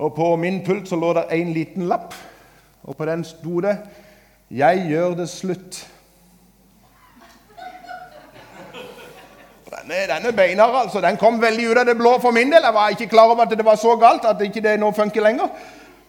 Og 0.00 0.12
på 0.16 0.28
min 0.40 0.60
pult 0.64 0.88
så 0.88 0.96
lå 0.96 1.14
det 1.16 1.24
en 1.36 1.54
liten 1.56 1.88
lapp, 1.88 2.12
og 2.84 2.96
på 2.96 3.08
den 3.08 3.24
sto 3.24 3.60
det 3.60 3.78
'Jeg 4.50 4.88
gjør 4.90 5.14
det 5.14 5.28
slutt'. 5.28 5.99
Denne, 9.90 10.06
denne 10.14 10.32
beinhard, 10.36 10.74
altså, 10.82 11.00
den 11.00 11.16
kom 11.16 11.40
veldig 11.42 11.64
ut 11.70 11.78
av 11.78 11.86
det 11.86 11.96
blå 11.98 12.12
for 12.22 12.30
min 12.30 12.52
del. 12.52 12.62
Jeg 12.62 12.74
var 12.74 12.88
ikke 12.88 13.06
klar 13.10 13.30
over 13.32 13.42
at 13.42 13.50
det 13.58 13.64
var 13.66 13.74
så 13.74 13.96
galt 13.98 14.24
at 14.24 14.40
ikke 14.40 14.62
det 14.62 14.76
nå 14.78 14.92
funker 14.94 15.22
lenger. 15.24 15.48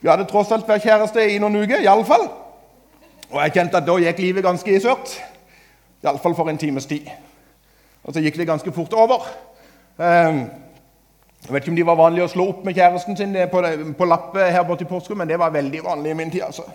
Vi 0.02 0.10
hadde 0.10 0.28
tross 0.30 0.52
alt 0.54 0.68
vært 0.70 0.86
kjæreste 0.86 1.24
i 1.26 1.40
noen 1.42 1.64
uker, 1.64 1.82
iallfall. 1.82 2.28
Og 3.32 3.40
jeg 3.42 3.56
kjente 3.56 3.80
at 3.80 3.88
da 3.88 3.96
gikk 4.04 4.20
livet 4.22 4.46
ganske 4.46 4.70
i 4.70 4.82
sørt. 4.84 5.16
Iallfall 6.04 6.36
for 6.38 6.50
en 6.50 6.62
times 6.62 6.86
tid. 6.86 7.10
Og 8.04 8.14
så 8.14 8.22
gikk 8.22 8.38
det 8.38 8.48
ganske 8.52 8.74
fort 8.76 8.94
over. 8.94 9.26
Um, 9.98 10.46
Jeg 11.42 11.54
vet 11.54 11.64
ikke 11.64 11.72
om 11.72 11.76
de 11.76 11.86
var 11.86 11.98
vanlige 11.98 12.28
å 12.28 12.30
slå 12.30 12.48
opp 12.52 12.66
med 12.66 12.78
kjæresten 12.78 13.18
sin 13.18 13.34
på, 13.50 13.64
på 13.98 14.06
lappe 14.06 14.46
her 14.46 14.64
borte 14.68 14.86
i 14.86 14.90
Porsgrunn, 14.90 15.18
men 15.24 15.30
det 15.30 15.40
var 15.42 15.50
veldig 15.50 15.84
vanlig 15.84 16.12
i 16.12 16.20
min 16.20 16.30
tid. 16.30 16.44
altså. 16.46 16.68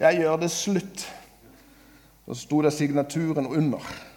Jeg 0.00 0.20
gjør 0.20 0.36
det 0.36 0.50
slutt. 0.50 1.08
Så 2.28 2.34
sto 2.42 2.60
det 2.62 2.72
signaturen 2.76 3.46
under. 3.48 4.09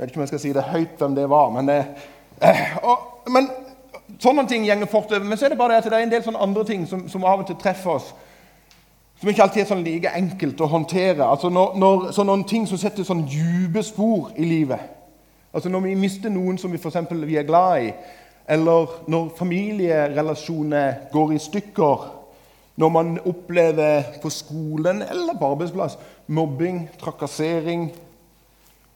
Jeg 0.00 0.06
vet 0.06 0.12
ikke 0.12 0.18
om 0.18 0.22
jeg 0.22 0.28
skal 0.28 0.40
si 0.40 0.52
det 0.56 0.62
høyt 0.62 0.92
hvem 0.96 1.14
det 1.14 1.26
var, 1.28 1.50
men, 1.52 1.66
det, 1.68 1.82
eh, 2.40 2.60
og, 2.88 3.26
men 3.28 3.50
sånne 4.16 4.46
ting 4.48 4.64
gjenger 4.64 4.88
fort 4.88 5.10
over. 5.12 5.26
Men 5.28 5.36
så 5.36 5.44
er 5.44 5.52
det 5.52 5.58
bare 5.60 5.74
det 5.74 5.82
at 5.82 5.88
det 5.92 5.98
er 5.98 6.06
en 6.06 6.14
del 6.14 6.24
sånne 6.24 6.40
andre 6.40 6.64
ting 6.64 6.86
som, 6.88 7.02
som 7.12 7.26
av 7.28 7.42
og 7.42 7.50
til 7.50 7.58
treffer 7.60 7.98
oss. 7.98 8.06
Som 9.20 9.28
ikke 9.28 9.44
alltid 9.44 9.66
er 9.66 9.68
sånn 9.68 9.84
like 9.84 10.14
enkelt 10.16 10.64
å 10.64 10.70
håndtere. 10.72 11.20
Altså 11.20 11.52
når, 11.52 11.76
når, 11.76 12.08
så 12.16 12.24
noen 12.24 12.46
ting 12.48 12.64
som 12.64 12.80
setter 12.80 13.04
sånn 13.04 13.26
dype 13.28 13.84
spor 13.84 14.32
i 14.40 14.48
livet. 14.48 14.88
Altså 15.52 15.68
Når 15.68 15.84
vi 15.90 15.96
mister 16.00 16.32
noen 16.32 16.56
som 16.56 16.72
vi, 16.72 16.80
for 16.80 16.88
eksempel, 16.88 17.20
vi 17.28 17.36
er 17.36 17.44
glad 17.44 17.84
i, 17.84 17.94
eller 18.48 19.02
når 19.12 19.34
familierelasjoner 19.36 21.10
går 21.12 21.36
i 21.36 21.44
stykker, 21.44 22.12
når 22.80 22.96
man 22.96 23.18
opplever 23.28 24.14
på 24.22 24.32
skolen 24.32 25.04
eller 25.04 25.36
på 25.36 25.52
arbeidsplass 25.52 26.00
mobbing, 26.32 26.86
trakassering, 27.02 27.90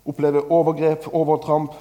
opplever 0.04 0.52
overgrep, 0.52 1.08
overtramp 1.12 1.73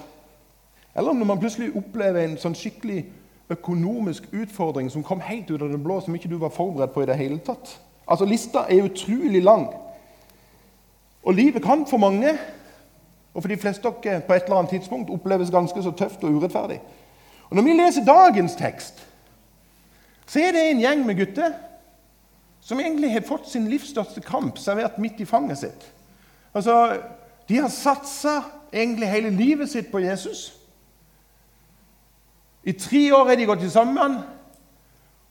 Eller 0.95 1.13
når 1.13 1.25
man 1.25 1.39
plutselig 1.39 1.75
opplever 1.75 2.21
en 2.21 2.37
sånn 2.37 2.53
skikkelig 2.55 3.05
økonomisk 3.49 4.27
utfordring 4.31 4.91
som 4.91 5.03
kom 5.03 5.23
helt 5.25 5.49
ut 5.49 5.61
av 5.61 5.71
det 5.71 5.79
blå, 5.81 5.99
som 6.01 6.15
ikke 6.15 6.29
du 6.29 6.37
var 6.37 6.53
forberedt 6.53 6.93
på 6.93 7.01
i 7.01 7.07
det 7.09 7.17
hele 7.17 7.39
tatt. 7.41 7.79
Altså, 8.07 8.25
Lista 8.25 8.67
er 8.69 8.85
utrolig 8.85 9.41
lang. 9.43 9.67
Og 11.23 11.33
livet 11.33 11.63
kan 11.63 11.85
for 11.89 11.97
mange, 11.97 12.35
og 13.33 13.41
for 13.41 13.49
de 13.49 13.57
fleste 13.57 13.87
av 13.87 13.97
dere 14.03 14.21
på 14.21 14.33
et 14.33 14.45
eller 14.45 14.59
annet 14.61 14.75
tidspunkt, 14.75 15.09
oppleves 15.09 15.51
ganske 15.51 15.83
så 15.83 15.91
tøft 15.91 16.23
og 16.23 16.37
urettferdig. 16.37 16.79
Og 17.49 17.55
Når 17.55 17.63
vi 17.63 17.73
leser 17.73 18.05
dagens 18.05 18.55
tekst, 18.55 19.07
så 20.25 20.39
er 20.39 20.51
det 20.51 20.69
en 20.69 20.79
gjeng 20.81 21.05
med 21.05 21.17
gutter 21.17 21.53
som 22.61 22.79
egentlig 22.79 23.11
har 23.11 23.25
fått 23.27 23.49
sin 23.49 23.67
livs 23.67 23.89
største 23.91 24.21
kamp 24.21 24.57
servert 24.57 24.97
midt 24.97 25.19
i 25.19 25.25
fanget 25.25 25.57
sitt. 25.57 25.89
Altså, 26.53 27.01
De 27.49 27.59
har 27.59 27.69
satsa 27.69 28.41
egentlig 28.73 29.09
hele 29.11 29.29
livet 29.29 29.69
sitt 29.69 29.91
på 29.91 29.99
Jesus. 29.99 30.53
I 32.63 32.71
tre 32.71 33.11
år 33.11 33.27
har 33.27 33.35
de 33.35 33.45
gått 33.45 33.65
sammen, 33.71 34.17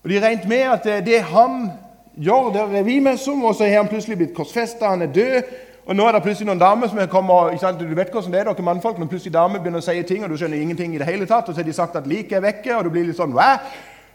og 0.02 0.10
de 0.10 0.20
regnet 0.20 0.48
med 0.48 0.66
at 0.68 0.88
det 1.06 1.22
han 1.30 1.70
gjør, 2.14 2.50
det 2.52 2.62
er 2.78 2.82
vi 2.84 2.98
med 3.00 3.16
som, 3.16 3.44
og 3.44 3.54
så 3.54 3.64
har 3.64 3.80
han 3.80 3.88
plutselig 3.88 4.18
blitt 4.20 4.34
korsfesta, 4.36 4.90
han 4.92 5.02
er 5.02 5.12
død. 5.12 5.52
Og 5.86 5.96
nå 5.96 6.04
er 6.06 6.14
det 6.14 6.22
plutselig 6.22 6.46
noen 6.46 6.60
damer 6.60 6.90
som 6.90 7.00
kommer, 7.10 7.50
ikke 7.50 7.64
sant, 7.64 7.80
Du 7.80 7.94
vet 7.94 8.10
hvordan 8.12 8.32
det 8.32 8.40
er, 8.40 8.50
dere 8.50 8.62
mannfolk, 8.62 8.98
når 8.98 9.08
plutselig 9.10 9.32
damer 9.34 9.58
begynner 9.58 9.82
å 9.82 9.86
si 9.86 10.02
ting, 10.06 10.22
og 10.22 10.30
du 10.30 10.36
skjønner 10.36 10.60
ingenting 10.60 10.94
i 10.94 11.00
det 11.00 11.08
hele 11.08 11.26
tatt, 11.26 11.48
og 11.48 11.54
så 11.54 11.62
har 11.62 11.66
de 11.66 11.74
sagt 11.74 11.96
at 11.96 12.06
liket 12.06 12.36
er 12.38 12.44
vekke, 12.44 12.76
og 12.76 12.84
du 12.84 12.90
blir 12.90 13.08
litt 13.08 13.18
sånn 13.18 13.34
Hva? 13.34 13.56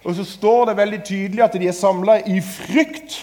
Og 0.05 0.15
så 0.15 0.23
står 0.23 0.69
det 0.69 0.77
veldig 0.77 0.99
tydelig 1.03 1.43
at 1.43 1.57
de 1.57 1.67
er 1.67 1.75
samla 1.75 2.19
i 2.29 2.37
frykt 2.45 3.17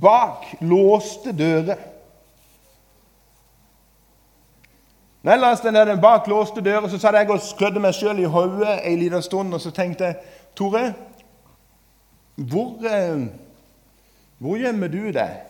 bak 0.00 0.48
låste 0.66 1.34
dører. 1.36 1.78
Leste 5.26 5.72
den 5.72 6.00
bak 6.00 6.28
låste 6.30 6.62
dører, 6.62 6.88
så 6.88 6.98
satt 7.02 7.16
jeg 7.18 7.30
og 7.30 7.42
sklødde 7.42 7.80
meg 7.82 7.94
sjøl 7.94 8.20
i 8.22 8.28
hodet 8.30 8.76
en 8.86 8.98
liten 9.00 9.22
stund, 9.22 9.54
og 9.54 9.60
så 9.60 9.72
tenkte 9.74 10.04
jeg 10.04 10.20
Tore, 10.56 10.92
hvor, 12.36 12.78
eh, 12.86 13.26
hvor 14.38 14.56
gjemmer 14.56 14.88
du 14.88 15.10
deg 15.12 15.42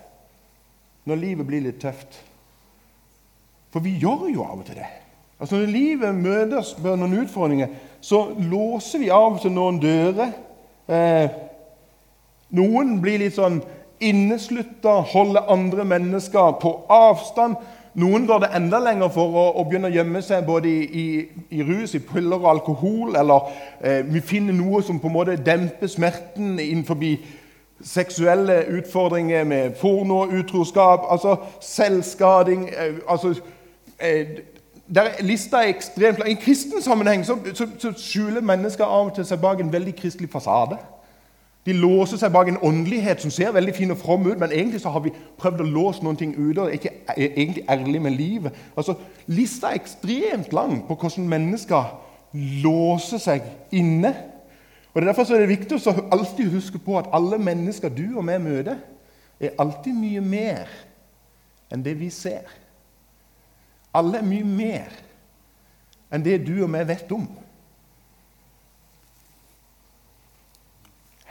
når 1.04 1.20
livet 1.20 1.46
blir 1.46 1.62
litt 1.62 1.78
tøft? 1.82 2.16
For 3.70 3.84
vi 3.84 3.98
gjør 4.00 4.30
jo 4.32 4.46
av 4.46 4.58
og 4.62 4.64
til 4.66 4.80
det. 4.80 4.88
Altså 5.40 5.56
Når 5.60 5.66
livet 5.66 6.14
møter 6.14 6.58
oss 6.58 6.72
med 6.80 6.96
noen 6.96 7.18
utfordringer, 7.26 7.68
så 8.00 8.22
låser 8.38 9.02
vi 9.02 9.10
av 9.12 9.36
og 9.36 9.40
til 9.42 9.52
noen 9.52 9.80
dører. 9.82 10.32
Eh, 10.88 11.28
noen 12.56 13.00
blir 13.02 13.20
litt 13.20 13.36
sånn 13.36 13.60
inneslutta, 14.00 15.02
holder 15.12 15.50
andre 15.52 15.84
mennesker 15.84 16.56
på 16.62 16.72
avstand. 16.88 17.60
Noen 17.96 18.26
går 18.28 18.38
det 18.38 18.48
enda 18.56 18.78
lenger 18.84 19.08
for 19.08 19.32
å, 19.40 19.44
å 19.56 19.64
begynne 19.64 19.88
å 19.88 19.94
gjemme 19.94 20.20
seg 20.22 20.44
både 20.44 20.68
i, 20.68 20.82
i, 20.84 21.04
i, 21.56 21.62
rus, 21.64 21.94
i 21.96 22.02
piller 22.04 22.36
og 22.36 22.50
alkohol. 22.50 23.16
Eller 23.16 23.46
eh, 23.80 24.02
vi 24.04 24.20
finner 24.20 24.52
noe 24.52 24.82
som 24.84 25.00
på 25.00 25.08
en 25.08 25.14
måte 25.14 25.36
demper 25.40 25.88
smerten 25.88 26.58
innenfor 26.60 27.00
seksuelle 27.80 28.64
utfordringer 28.78 29.44
med 29.44 29.78
porno, 29.80 30.26
utroskap, 30.28 31.08
altså 31.08 31.36
selvskading 31.60 32.68
eh, 32.68 33.00
altså, 33.08 33.34
eh, 34.00 34.26
der 34.94 35.08
Lista 35.20 35.56
er 35.56 35.72
ekstremt 35.72 36.18
lang. 36.18 36.28
I 36.28 36.36
en 36.36 36.42
kristen 36.42 36.82
sammenheng 36.82 37.24
så, 37.24 37.38
så, 37.54 37.66
så, 37.78 37.92
skjuler 37.96 38.40
mennesker 38.40 38.84
av 38.84 39.08
og 39.08 39.14
til 39.16 39.26
seg 39.26 39.40
bak 39.40 39.60
en 39.60 39.72
veldig 39.72 39.96
kristelig 39.96 40.30
fasade. 40.30 40.78
De 41.66 41.74
låser 41.74 42.20
seg 42.20 42.30
bak 42.30 42.48
en 42.48 42.60
åndelighet 42.62 43.24
som 43.24 43.32
ser 43.34 43.50
veldig 43.54 43.74
fin 43.74 43.90
og 43.90 43.98
from 43.98 44.26
ut, 44.28 44.38
men 44.38 44.52
egentlig 44.54 44.80
så 44.80 44.92
har 44.94 45.02
vi 45.02 45.10
prøvd 45.38 45.64
å 45.64 45.70
låse 45.74 46.04
noen 46.06 46.18
ting 46.18 46.36
ute 46.36 46.62
og 46.62 46.68
er 46.68 46.76
ikke 46.78 46.92
egentlig 47.16 47.64
ærlig 47.70 48.02
med 48.02 48.14
livet. 48.14 48.60
Altså, 48.78 48.94
Lista 49.26 49.72
er 49.72 49.80
ekstremt 49.80 50.54
lang 50.54 50.84
på 50.86 50.94
hvordan 50.94 51.26
mennesker 51.28 51.88
låser 52.62 53.18
seg 53.22 53.48
inne. 53.74 54.14
Og 54.94 55.02
er 55.02 55.08
Derfor 55.08 55.32
er 55.34 55.42
det 55.42 55.56
viktig 55.56 55.80
å 55.80 55.96
alltid 56.14 56.54
huske 56.54 56.78
på 56.78 56.98
at 56.98 57.10
alle 57.12 57.38
mennesker 57.38 57.90
du 57.90 58.16
og 58.16 58.28
vi 58.28 58.38
møter, 58.38 58.78
er 59.40 59.58
alltid 59.58 59.92
mye 59.92 60.22
mer 60.24 60.70
enn 61.72 61.82
det 61.84 61.96
vi 61.98 62.08
ser. 62.14 62.46
Alle 63.92 64.22
er 64.22 64.28
mye 64.28 64.46
mer 64.46 64.94
enn 66.14 66.24
det 66.24 66.38
du 66.46 66.54
og 66.62 66.70
vi 66.72 66.86
vet 66.88 67.12
om. 67.12 67.26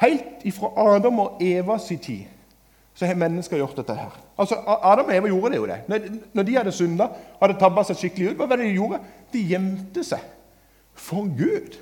Helt 0.02 0.44
ifra 0.48 0.72
Adam 0.96 1.20
og 1.24 1.44
Evas 1.44 1.88
tid 1.88 2.26
så 2.96 3.06
har 3.06 3.18
mennesker 3.20 3.60
gjort 3.60 3.76
dette 3.76 3.96
her. 3.96 4.12
Altså, 4.40 4.56
Adam 4.66 5.10
og 5.10 5.16
Eva 5.16 5.28
gjorde 5.28 5.50
det 5.52 5.58
jo 5.58 5.66
det. 5.68 5.80
Når 6.34 6.44
de 6.48 6.54
hadde 6.56 6.72
synda, 6.72 7.10
hadde 7.42 7.58
tabba 7.60 7.84
seg 7.84 7.98
skikkelig 8.00 8.30
ut, 8.30 8.38
hva 8.40 8.48
var 8.48 8.62
det 8.62 8.70
de 8.70 8.78
gjorde? 8.78 9.02
De 9.34 9.42
gjemte 9.50 10.04
seg 10.08 10.24
for 10.96 11.28
Gud. 11.28 11.76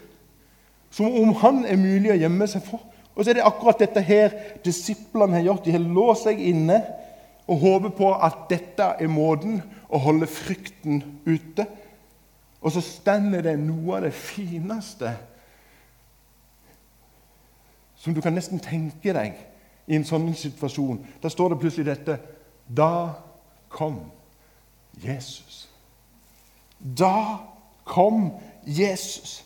Som 0.94 1.14
om 1.22 1.36
han 1.44 1.62
er 1.70 1.78
mulig 1.78 2.16
å 2.16 2.18
gjemme 2.18 2.48
seg 2.50 2.66
for. 2.66 2.82
Og 3.14 3.22
så 3.22 3.30
er 3.30 3.38
det 3.38 3.46
akkurat 3.46 3.84
dette 3.84 4.02
her 4.02 4.34
disiplene 4.66 5.38
har 5.38 5.46
gjort. 5.46 5.68
De 5.68 5.76
har 5.76 5.86
låst 5.86 6.26
seg 6.26 6.42
inne 6.42 6.80
og 7.46 7.62
håper 7.62 7.94
på 7.94 8.10
at 8.18 8.48
dette 8.50 8.90
er 8.98 9.12
måten 9.12 9.62
å 9.94 10.02
holde 10.02 10.30
frykten 10.30 11.04
ute. 11.30 11.68
Og 12.64 12.74
så 12.74 12.82
stender 12.82 13.46
det 13.46 13.58
noe 13.62 14.00
av 14.00 14.08
det 14.08 14.16
fineste 14.18 15.14
som 18.04 18.14
du 18.14 18.22
kan 18.22 18.36
nesten 18.36 18.60
tenke 18.60 19.14
deg 19.16 19.38
i 19.88 19.96
en 19.96 20.04
sånn 20.08 20.28
situasjon. 20.36 21.00
Da 21.24 21.32
står 21.32 21.54
det 21.54 21.60
plutselig 21.62 21.88
dette 21.88 22.18
Da 22.68 23.16
kom 23.72 24.00
Jesus. 25.00 25.68
Da 26.80 27.40
kom 27.88 28.34
Jesus. 28.68 29.44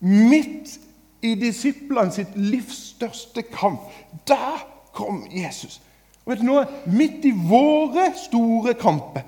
Midt 0.00 0.76
i 1.24 1.32
disiplene 1.34 2.12
sitt 2.12 2.36
livs 2.36 2.76
største 2.92 3.42
kamp. 3.42 3.88
Da 4.28 4.60
kom 4.92 5.24
Jesus. 5.32 5.80
Og 6.24 6.34
vet 6.34 6.42
du 6.44 6.48
noe? 6.50 6.66
Midt 6.92 7.24
i 7.24 7.32
våre 7.32 8.10
store 8.20 8.76
kamper 8.78 9.24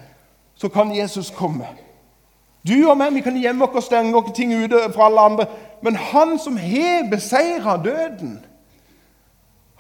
så 0.61 0.69
kan 0.69 0.93
Jesus 0.93 1.33
komme. 1.33 1.69
Du 2.61 2.77
og 2.91 2.99
meg 3.01 3.15
vi 3.17 3.25
kan 3.25 3.39
gjemme 3.41 3.65
oss 3.65 3.79
og 3.81 3.87
stenge 3.87 4.17
oss 4.19 4.35
ting 4.37 4.53
ute 4.53 4.83
fra 4.93 5.09
alle 5.09 5.27
andre. 5.31 5.47
Men 5.83 5.97
han 5.97 6.37
som 6.39 6.59
har 6.61 7.09
beseira 7.09 7.79
døden, 7.81 8.37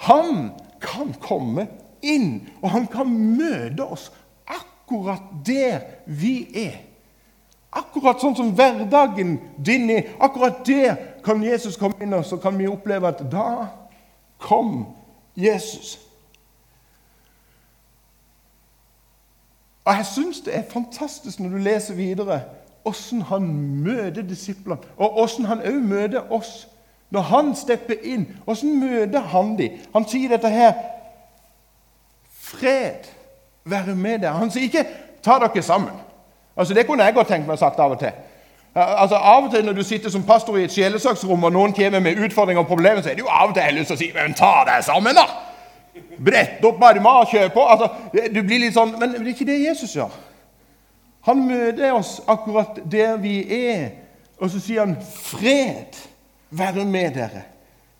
han 0.01 0.51
kan 0.81 1.13
komme 1.21 1.67
inn, 2.03 2.49
og 2.63 2.71
han 2.73 2.87
kan 2.89 3.11
møte 3.11 3.85
oss 3.85 4.09
akkurat 4.49 5.23
der 5.47 5.83
vi 6.07 6.47
er. 6.57 6.79
Akkurat 7.71 8.19
sånn 8.19 8.35
som 8.35 8.55
hverdagen 8.57 9.37
din 9.61 9.91
er. 9.93 10.09
Akkurat 10.19 10.65
der 10.67 10.97
kan 11.25 11.43
Jesus 11.45 11.77
komme 11.79 12.01
inn, 12.03 12.17
og 12.17 12.25
så 12.27 12.41
kan 12.41 12.57
vi 12.59 12.71
oppleve 12.71 13.13
at 13.13 13.21
da 13.31 13.69
kom 14.41 14.87
Jesus. 15.37 15.99
Og 19.85 19.95
Jeg 19.97 20.07
syns 20.07 20.41
det 20.41 20.57
er 20.57 20.67
fantastisk 20.71 21.41
når 21.41 21.49
du 21.49 21.63
leser 21.65 21.95
videre 21.95 22.41
hvordan 22.83 23.23
han 23.29 23.49
møter 23.85 24.23
disiplene, 24.23 24.81
og 24.97 25.13
hvordan 25.13 25.47
han 25.47 25.63
òg 25.69 25.81
møter 25.85 26.33
oss. 26.33 26.69
Når 27.11 27.21
han 27.21 27.55
stepper 27.57 27.95
inn, 28.03 28.29
hvordan 28.45 28.79
møter 28.79 29.21
han 29.21 29.57
dem? 29.59 29.79
Han 29.93 30.07
sier 30.09 30.29
dette 30.29 30.49
her 30.49 30.73
Fred 32.51 33.07
være 33.65 33.95
med 33.95 34.19
deg. 34.19 34.31
Han 34.31 34.51
sier 34.51 34.63
ikke 34.63 34.87
'ta 35.23 35.39
dere 35.39 35.63
sammen'. 35.63 36.01
Altså 36.57 36.75
Det 36.75 36.87
kunne 36.87 37.05
jeg 37.05 37.15
godt 37.15 37.29
tenkt 37.29 37.47
meg 37.47 37.59
sagt 37.59 37.79
av 37.79 37.91
og 37.91 37.99
til. 37.99 38.13
Altså 38.75 39.17
Av 39.17 39.45
og 39.45 39.51
til 39.51 39.65
når 39.65 39.73
du 39.73 39.83
sitter 39.83 40.11
som 40.11 40.23
pastor 40.23 40.57
i 40.57 40.65
et 40.65 40.73
sjelesaksrom, 40.73 41.45
og 41.45 41.53
noen 41.53 41.73
kommer 41.73 42.01
med 42.01 42.19
utfordringer 42.25 42.63
og 42.63 42.67
problemer, 42.67 43.03
så 43.03 43.11
er 43.11 43.15
det 43.15 43.21
jo 43.21 43.29
av 43.29 43.49
og 43.49 43.55
til 43.55 43.61
jeg 43.61 43.73
har 43.73 43.79
lyst 43.79 43.87
til 43.87 43.97
å 43.97 43.99
si 43.99 44.13
'men 44.15 44.35
ta 44.35 44.65
deg 44.67 44.85
sammen', 44.85 45.15
da'. 45.15 45.31
Brett 46.25 46.65
opp 46.65 46.83
armene 46.83 47.09
og 47.09 47.27
kjør 47.27 47.49
på. 47.49 47.67
Altså, 47.67 47.89
du 48.35 48.43
blir 48.43 48.59
litt 48.59 48.75
sånn, 48.75 48.99
Men 48.99 49.13
det 49.13 49.21
er 49.21 49.27
ikke 49.27 49.45
det 49.45 49.69
Jesus 49.69 49.97
gjør. 49.97 50.11
Han 51.21 51.47
møter 51.47 51.93
oss 51.93 52.21
akkurat 52.29 52.79
der 52.93 53.17
vi 53.17 53.67
er. 53.69 53.89
Og 54.39 54.51
så 54.51 54.61
sier 54.61 54.81
han 54.81 54.97
'fred 55.01 56.10
være 56.51 56.85
med 56.85 57.11
dere'. 57.17 57.43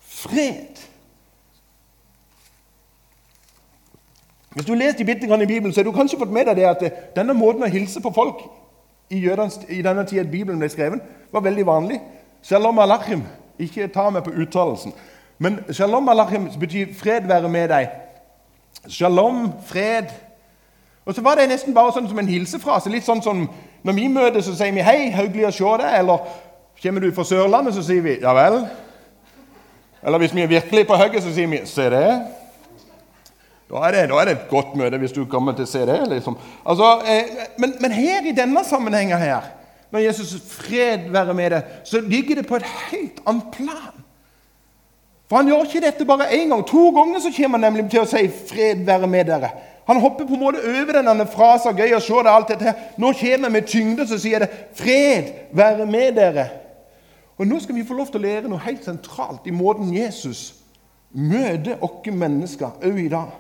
Fred. 0.01 0.77
Hvis 4.55 4.67
du 4.67 4.75
leser 4.75 5.05
bitte 5.05 5.27
grann 5.27 5.43
i 5.43 5.47
Bibelen, 5.47 5.73
så 5.73 5.81
har 5.81 5.85
du 5.85 5.97
kanskje 5.97 6.19
fått 6.19 6.33
med 6.33 6.47
deg 6.47 6.57
det 6.57 6.65
at 6.67 6.83
denne 7.17 7.35
måten 7.35 7.63
å 7.63 7.71
hilse 7.71 8.01
på 8.01 8.11
folk 8.15 8.43
i, 9.11 9.19
jødens, 9.19 9.61
i 9.69 9.83
denne 9.83 10.07
tida 10.07 10.23
Bibelen 10.23 10.59
ble 10.59 10.69
skrevet, 10.69 11.01
var 11.33 11.41
veldig 11.41 11.67
vanlig. 11.67 12.01
Shalom 12.43 12.79
alachim. 12.79 13.23
Ikke 13.59 13.89
ta 13.89 14.11
meg 14.11 14.25
på 14.25 14.31
uttalelsen. 14.31 14.93
Men 15.39 15.61
shalom 15.73 16.09
alachim 16.09 16.49
betyr 16.61 16.95
'fred 16.95 17.27
være 17.27 17.49
med 17.49 17.71
deg'. 17.71 17.89
Shalom, 18.89 19.53
fred. 19.67 20.05
Og 21.05 21.15
så 21.15 21.23
var 21.23 21.35
det 21.35 21.49
nesten 21.49 21.75
bare 21.75 21.93
sånn 21.93 22.09
som 22.09 22.19
en 22.19 22.29
hilsefrase. 22.29 22.91
Litt 22.91 23.05
sånn 23.05 23.23
som 23.23 23.49
når 23.83 23.93
vi 23.93 24.09
møtes, 24.09 24.45
så 24.45 24.55
sier 24.57 24.73
vi 24.73 24.81
'hei, 24.81 25.11
hyggelig 25.11 25.47
å 25.47 25.51
se 25.51 25.65
deg'. 25.65 25.99
Eller 25.99 26.19
kommer 26.83 27.01
du 27.01 27.13
fra 27.13 27.25
Sørlandet, 27.25 27.75
så 27.75 27.83
sier 27.83 28.03
vi 28.03 28.17
'ja 28.21 28.33
vel'. 28.35 28.67
Eller 30.03 30.19
hvis 30.19 30.35
vi 30.35 30.43
er 30.43 30.47
virkelig 30.47 30.87
på 30.87 30.97
hugget, 30.97 31.23
så 31.23 31.35
sier 31.35 31.47
vi 31.47 31.61
'se 31.65 31.91
det'. 31.91 32.21
Da 33.71 33.77
er, 33.77 33.91
det, 33.91 34.09
da 34.11 34.15
er, 34.15 34.25
det, 34.25 34.33
et 34.33 34.49
godt 34.51 34.77
møte 34.77 34.99
hvis 34.99 35.13
du 35.13 35.25
kommer 35.25 35.53
til 35.53 35.87
det. 35.87 36.09
Liksom. 36.09 36.37
Altså, 36.67 36.99
eh, 37.07 37.25
men, 37.59 37.75
men, 37.81 37.93
her 37.93 38.27
i 38.27 38.33
denne 38.33 38.65
sammenhengen 38.65 39.19
her, 39.19 39.41
når 39.91 39.99
Jesus 39.99 40.35
fred 40.49 40.99
være 41.11 41.35
med 41.35 41.51
deg, 41.51 41.63
så 41.85 42.01
ligger 42.01 42.35
det 42.35 42.47
på 42.47 42.57
et 42.57 42.67
helt 42.91 43.21
annet 43.27 43.45
plan. 43.53 43.95
For 45.29 45.37
Han 45.37 45.47
gjør 45.47 45.63
ikke 45.63 45.81
dette 45.87 46.05
bare 46.05 46.33
én 46.33 46.49
gang. 46.49 46.67
To 46.67 46.89
ganger 46.91 47.21
så 47.21 47.31
kommer 47.37 47.59
han 47.59 47.73
nemlig 47.73 47.91
til 47.91 48.01
å 48.01 48.09
si 48.11 48.27
'fred 48.27 48.85
være 48.87 49.07
med 49.07 49.31
dere'. 49.31 49.51
Han 49.87 50.01
hopper 50.01 50.27
på 50.27 50.35
en 50.35 50.41
måte 50.41 50.59
over 50.67 51.03
denne 51.03 51.27
frasen. 51.27 51.77
Gøy 51.77 51.95
å 51.95 52.01
se 52.01 52.15
det, 52.15 52.31
alt 52.31 52.49
dette 52.49 52.65
her. 52.65 52.75
Nå 52.99 53.13
kommer 53.13 53.49
vi 53.49 53.53
med 53.53 53.67
tyngde, 53.67 54.07
så 54.07 54.19
sier 54.19 54.39
det 54.39 54.51
'fred 54.75 55.31
være 55.53 55.87
med 55.87 56.19
dere'. 56.19 56.49
Og 57.41 57.47
Nå 57.47 57.57
skal 57.61 57.75
vi 57.75 57.85
få 57.89 57.95
lov 57.97 58.11
til 58.13 58.21
å 58.21 58.27
lære 58.27 58.49
noe 58.53 58.61
helt 58.61 58.85
sentralt 58.85 59.47
i 59.49 59.55
måten 59.57 59.95
Jesus 59.97 60.59
møter 61.17 61.81
oss 61.81 62.13
mennesker 62.13 62.85
òg 62.85 62.99
i 63.01 63.09
dag. 63.09 63.33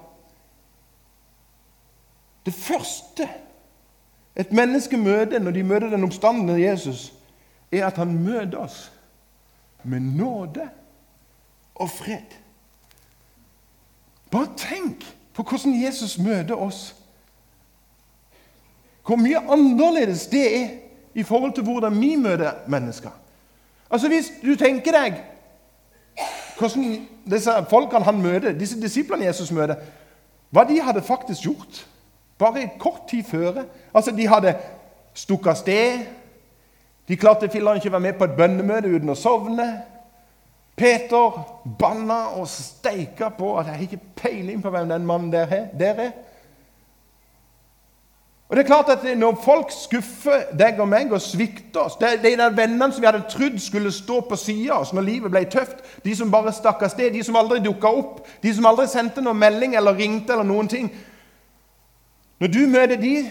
Det 2.49 2.55
første 2.57 3.29
et 4.41 4.57
menneske 4.57 4.97
møter 4.97 5.45
når 5.45 5.53
de 5.53 5.67
møter 5.69 5.93
den 5.93 6.09
oppstandende 6.09 6.57
Jesus, 6.63 7.11
er 7.69 7.91
at 7.91 8.01
han 8.01 8.17
møter 8.25 8.65
oss 8.65 8.89
med 9.85 10.01
nåde 10.17 10.71
og 11.75 11.91
fred. 11.91 12.41
Bare 14.33 14.49
tenk 14.57 15.05
på 15.37 15.45
hvordan 15.45 15.77
Jesus 15.77 16.17
møter 16.19 16.57
oss. 16.57 16.95
Hvor 19.05 19.21
mye 19.21 19.45
annerledes 19.45 20.31
det 20.33 20.47
er 20.57 20.69
i 21.15 21.23
forhold 21.23 21.53
til 21.53 21.69
hvordan 21.69 22.01
vi 22.01 22.17
møter 22.17 22.65
mennesker. 22.69 23.13
Altså 23.91 24.09
Hvis 24.09 24.33
du 24.43 24.55
tenker 24.57 24.93
deg 24.93 25.21
hvordan 26.61 27.07
disse 27.31 27.53
folkene 27.71 28.05
han 28.05 28.19
møter, 28.21 28.53
disse 28.53 28.77
disiplene 28.81 29.25
Jesus 29.25 29.49
møter, 29.53 29.79
hva 30.53 30.67
de 30.69 30.81
hadde 30.83 31.03
faktisk 31.03 31.47
gjort 31.47 31.87
bare 32.41 32.71
kort 32.79 33.07
tid 33.09 33.23
før. 33.25 33.63
Altså 33.95 34.11
De 34.11 34.29
hadde 34.29 34.55
stukket 35.15 35.51
av 35.51 35.57
sted. 35.61 36.03
De 37.09 37.17
klarte 37.17 37.49
filler'n 37.49 37.81
ikke 37.81 37.93
være 37.93 38.01
med 38.01 38.19
på 38.19 38.29
et 38.29 38.37
bønnemøte 38.37 38.93
uten 38.93 39.13
å 39.13 39.19
sovne. 39.19 39.69
Peter 40.77 41.41
banna 41.79 42.21
og 42.41 42.49
steika 42.49 43.29
på 43.37 43.55
at 43.59 43.67
jeg 43.67 43.75
har 43.75 43.83
ikke 43.89 44.05
peiling 44.17 44.63
på 44.63 44.71
hvem 44.73 44.89
den 44.89 45.07
mannen 45.07 45.33
der 45.33 45.51
er. 45.51 46.13
Er. 48.51 48.53
Og 48.53 48.57
det 48.57 48.63
er 48.63 48.67
klart 48.67 48.89
at 48.89 49.19
Når 49.19 49.41
folk 49.45 49.71
skuffer 49.71 50.43
deg 50.59 50.81
og 50.81 50.89
meg 50.89 51.13
og 51.13 51.21
svikter 51.21 51.81
oss 51.81 51.97
det, 52.01 52.23
De 52.23 52.37
der 52.37 52.51
vennene 52.51 52.93
som 52.93 53.03
vi 53.03 53.07
hadde 53.07 53.23
trodd 53.31 53.59
skulle 53.59 53.93
stå 53.93 54.21
på 54.21 54.37
sida 54.37 54.73
av 54.75 54.81
oss 54.81 54.93
når 54.93 55.03
livet 55.03 55.31
ble 55.31 55.45
tøft, 55.45 55.85
de 56.05 56.17
som 56.17 56.31
bare 56.31 56.53
stakk 56.53 56.83
av 56.83 56.91
sted, 56.91 57.13
de 57.13 57.23
som 57.25 57.37
aldri 57.37 57.61
dukka 57.61 57.87
opp, 57.87 58.27
de 58.43 58.55
som 58.55 58.67
aldri 58.67 58.89
sendte 58.89 59.23
noen 59.23 59.39
melding 59.39 59.77
eller 59.77 59.95
ringte 59.95 60.33
eller 60.33 60.45
noen 60.45 60.69
ting 60.69 60.91
Når 62.41 62.49
du 62.49 62.67
møter 62.67 62.97
de, 62.97 63.31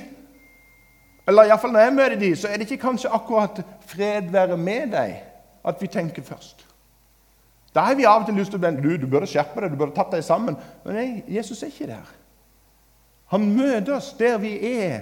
eller 1.27 1.49
iallfall 1.49 1.71
når 1.73 1.79
jeg 1.79 1.93
møter 1.93 2.15
de, 2.15 2.35
så 2.35 2.47
er 2.47 2.57
det 2.57 2.71
ikke 2.71 2.87
kanskje 2.87 3.09
akkurat 3.09 3.61
'fred 3.87 4.31
være 4.31 4.57
med 4.57 4.93
deg' 4.93 5.23
at 5.65 5.81
vi 5.81 5.87
tenker 5.87 6.23
først. 6.23 6.65
Da 7.75 7.79
har 7.79 7.95
vi 7.95 8.03
av 8.03 8.21
og 8.21 8.25
til 8.25 8.35
lyst 8.35 8.51
til 8.51 8.57
å 8.57 8.71
bli 8.71 8.81
du, 8.81 8.97
du 8.97 9.07
burde 9.07 9.27
skjerpe 9.27 9.61
deg, 9.61 9.71
du 9.71 9.77
burde 9.77 9.95
tatt 9.95 10.11
deg 10.11 10.23
sammen. 10.23 10.55
Men 10.85 10.95
nei, 10.95 11.23
Jesus 11.27 11.63
er 11.63 11.67
ikke 11.67 11.87
der. 11.87 12.18
Han 13.29 13.51
møter 13.55 13.95
oss 13.95 14.13
der 14.19 14.37
vi 14.41 14.55
er, 14.81 15.01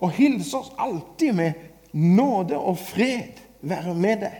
og 0.00 0.10
hilser 0.10 0.58
oss 0.58 0.72
alltid 0.78 1.32
med 1.32 1.52
nåde 1.92 2.58
og 2.58 2.78
fred 2.78 3.38
være 3.60 3.94
med 3.94 4.24
deg. 4.26 4.38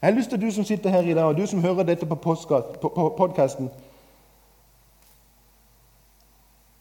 Jeg 0.00 0.08
har 0.12 0.16
lyst 0.16 0.30
til 0.30 0.36
at 0.36 0.42
du 0.42 0.50
som 0.50 0.64
sitter 0.64 0.90
her 0.90 1.02
i 1.02 1.14
dag, 1.14 1.24
og 1.24 1.36
du 1.36 1.46
som 1.46 1.60
hører 1.60 1.82
dette 1.82 2.06
på 2.06 2.14
podkasten 3.18 3.70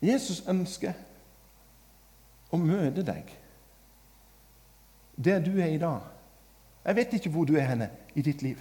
Jesus 0.01 0.43
ønsker 0.45 0.93
å 2.53 2.60
møte 2.62 3.01
deg 3.01 3.32
der 5.17 5.41
du 5.41 5.56
er 5.58 5.73
i 5.73 5.82
dag. 5.82 6.03
Jeg 6.86 6.95
vet 6.95 7.13
ikke 7.17 7.32
hvor 7.34 7.47
du 7.49 7.56
er 7.58 7.65
henne 7.65 7.89
i 8.15 8.21
ditt 8.21 8.43
liv. 8.45 8.60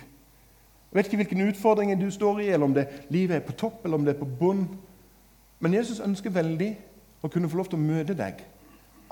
Jeg 0.89 0.97
vet 0.97 1.07
ikke 1.11 1.19
hvilke 1.21 1.49
utfordringer 1.51 1.99
du 2.01 2.09
står 2.11 2.41
i, 2.41 2.49
eller 2.49 2.65
om 2.65 2.75
det 2.75 2.87
livet 3.13 3.37
er 3.37 3.45
på 3.45 3.53
topp 3.53 3.85
eller 3.85 4.01
om 4.01 4.07
det 4.07 4.15
er 4.15 4.19
på 4.23 4.31
bunn. 4.41 4.65
Men 5.59 5.75
Jesus 5.75 6.01
ønsker 6.05 6.31
veldig 6.31 6.73
å 7.25 7.31
kunne 7.33 7.49
få 7.49 7.61
lov 7.61 7.71
til 7.71 7.79
å 7.79 7.87
møte 7.87 8.17
deg 8.17 8.43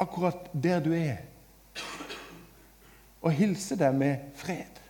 akkurat 0.00 0.50
der 0.52 0.82
du 0.82 0.90
er, 0.96 1.22
og 3.24 3.32
hilse 3.32 3.76
deg 3.78 3.94
med 3.96 4.24
fred. 4.36 4.80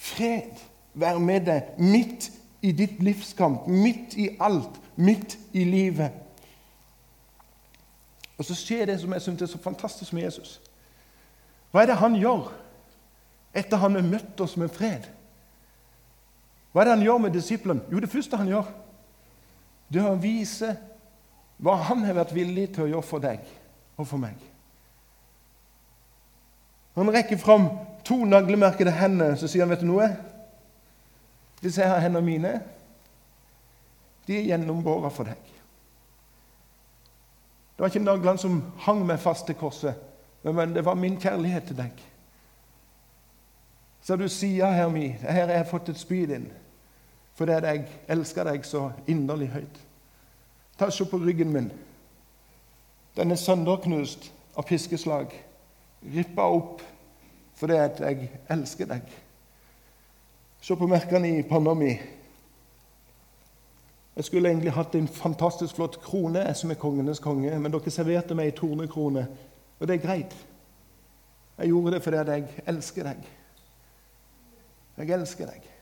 Fred 0.00 0.62
være 0.94 1.20
med 1.20 1.44
deg 1.48 1.76
midt 1.78 2.30
i 2.64 2.72
ditt 2.72 3.02
livskamp, 3.04 3.66
midt 3.68 4.16
i 4.16 4.30
alt, 4.40 4.80
midt 4.96 5.36
i 5.52 5.64
livet. 5.64 6.16
Og 8.38 8.44
så 8.44 8.56
skjer 8.56 8.86
det 8.88 9.00
som 9.00 9.12
jeg 9.12 9.22
syns 9.26 9.42
er 9.44 9.50
så 9.52 9.60
fantastisk 9.60 10.14
med 10.16 10.24
Jesus. 10.24 10.60
Hva 11.70 11.82
er 11.82 11.90
det 11.90 12.00
han 12.00 12.16
gjør 12.16 12.48
etter 13.52 13.82
han 13.82 13.98
har 13.98 14.06
møtt 14.06 14.40
oss 14.40 14.56
med 14.56 14.72
fred? 14.72 15.04
Hva 16.72 16.82
er 16.82 16.88
det 16.88 16.94
han 16.96 17.04
gjør 17.04 17.18
med 17.26 17.36
disiplene? 17.36 17.84
Jo, 17.92 18.00
det 18.00 18.10
første 18.10 18.38
han 18.40 18.48
gjør, 18.48 18.70
det 19.90 20.00
er 20.00 20.10
å 20.10 20.20
vise 20.22 20.74
hva 21.60 21.76
han 21.90 22.04
har 22.06 22.16
vært 22.16 22.34
villig 22.34 22.70
til 22.74 22.86
å 22.86 22.90
gjøre 22.94 23.06
for 23.06 23.22
deg 23.22 23.44
og 23.98 24.06
for 24.08 24.22
meg. 24.22 24.36
Han 26.96 27.10
rekker 27.12 27.40
fram 27.40 27.68
to 28.06 28.22
naglemerkede 28.24 28.92
hender 28.94 29.36
så 29.36 29.48
sier 29.48 29.64
han, 29.64 29.70
'Vet 29.70 29.80
du 29.80 29.86
noe?' 29.86 30.16
Disse 31.62 31.84
her 31.84 31.98
hendene 32.00 32.24
mine, 32.24 32.60
de 34.26 34.38
er 34.38 34.46
gjennombåra 34.48 35.10
for 35.10 35.28
deg. 35.28 35.42
Det 37.76 37.82
var 37.82 37.90
ikke 37.92 38.04
naglene 38.04 38.38
som 38.38 38.62
hang 38.78 39.06
meg 39.06 39.20
fast 39.20 39.46
til 39.46 39.54
korset. 39.54 39.94
Men 40.42 40.74
det 40.74 40.84
var 40.84 40.94
min 40.94 41.20
kjærlighet 41.20 41.64
til 41.64 41.76
deg. 41.76 41.92
Så 44.00 44.16
du 44.16 44.28
sier 44.28 44.72
her 44.72 44.88
mi, 44.88 45.08
her 45.08 45.46
har 45.46 45.52
jeg 45.54 45.66
fått 45.68 45.88
et 45.88 46.00
spyd 46.00 46.30
inn 46.30 46.48
fordi 47.40 47.52
jeg 47.52 47.86
elsker 48.12 48.44
deg 48.44 48.66
så 48.68 48.90
inderlig 49.08 49.46
høyt. 49.48 49.76
Ta 50.76 50.90
og 50.90 50.92
Se 50.92 51.06
på 51.08 51.16
ryggen 51.16 51.52
min. 51.52 51.70
Den 53.16 53.32
er 53.32 53.40
sønderknust 53.40 54.28
av 54.56 54.66
piskeslag. 54.68 55.32
Rippa 56.04 56.44
opp 56.52 56.82
fordi 57.56 57.78
jeg 57.78 58.28
elsker 58.52 58.92
deg. 58.92 59.08
Se 60.60 60.76
på 60.76 60.88
merkene 60.88 61.32
i 61.38 61.42
panna 61.48 61.74
mi. 61.74 61.94
Jeg 64.16 64.24
skulle 64.28 64.52
egentlig 64.52 64.76
hatt 64.76 64.94
en 64.94 65.08
fantastisk 65.08 65.80
flott 65.80 65.96
krone, 66.04 66.44
jeg 66.44 66.56
som 66.56 66.70
er 66.70 66.80
kongenes 66.80 67.24
konge, 67.24 67.56
men 67.58 67.72
dere 67.72 67.90
serverte 67.90 68.36
meg 68.36 68.50
ei 68.50 68.56
tornekrone 68.56 69.26
og 69.80 69.88
det 69.88 69.96
er 69.96 70.06
greit. 70.06 70.36
Jeg 71.56 71.72
gjorde 71.72 71.96
det 71.96 72.02
fordi 72.04 72.16
jeg 72.16 72.64
elsker 72.68 73.12
deg. 73.14 73.28
Jeg 75.00 75.14
elsker 75.16 75.54
deg. 75.54 75.76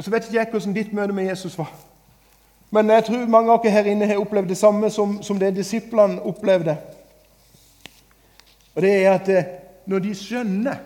Og 0.00 0.04
Så 0.04 0.10
vet 0.10 0.24
ikke 0.24 0.38
jeg 0.38 0.46
hvordan 0.50 0.72
ditt 0.72 0.92
møte 0.92 1.12
med 1.12 1.24
Jesus 1.28 1.58
var. 1.58 1.72
Men 2.70 2.90
jeg 2.90 3.04
tror 3.04 3.26
mange 3.28 3.52
av 3.52 3.58
dere 3.60 3.72
her 3.74 3.88
inne 3.92 4.06
har 4.08 4.16
opplevd 4.16 4.48
det 4.48 4.56
samme 4.56 4.88
som, 4.90 5.18
som 5.22 5.36
det 5.38 5.50
disiplene 5.56 6.22
opplevde. 6.24 6.76
Og 8.74 8.80
det 8.82 8.94
er 8.94 9.10
at 9.12 9.28
eh, 9.28 9.50
når 9.86 9.98
de 9.98 10.14
skjønner 10.16 10.80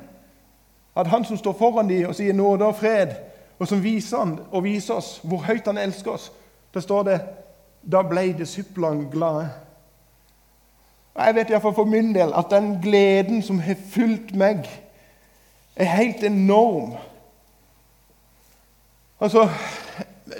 at 0.97 1.07
han 1.07 1.25
som 1.25 1.39
står 1.39 1.55
foran 1.61 1.89
dem 1.89 2.09
og 2.09 2.19
sier 2.19 2.35
nåde 2.35 2.67
og 2.67 2.75
fred, 2.75 3.15
og 3.59 3.71
som 3.71 3.85
viser, 3.85 4.19
han, 4.19 4.35
og 4.51 4.67
viser 4.67 4.99
oss 4.99 5.21
hvor 5.23 5.47
høyt 5.47 5.71
han 5.71 5.79
elsker 5.79 6.11
oss, 6.11 6.33
da 6.75 6.83
står 6.83 7.07
det 7.13 7.21
da 7.87 8.03
ble 8.03 8.33
disiplene 8.35 9.07
glade. 9.15 9.47
Og 11.15 11.23
Jeg 11.23 11.39
vet 11.39 11.55
iallfall 11.55 11.79
for 11.79 11.87
min 11.87 12.11
del 12.19 12.35
at 12.35 12.51
den 12.51 12.81
gleden 12.83 13.47
som 13.47 13.63
har 13.63 13.79
fulgt 13.95 14.35
meg, 14.35 14.67
er 15.77 15.99
helt 16.03 16.27
enorm. 16.27 16.97
Altså, 19.25 19.49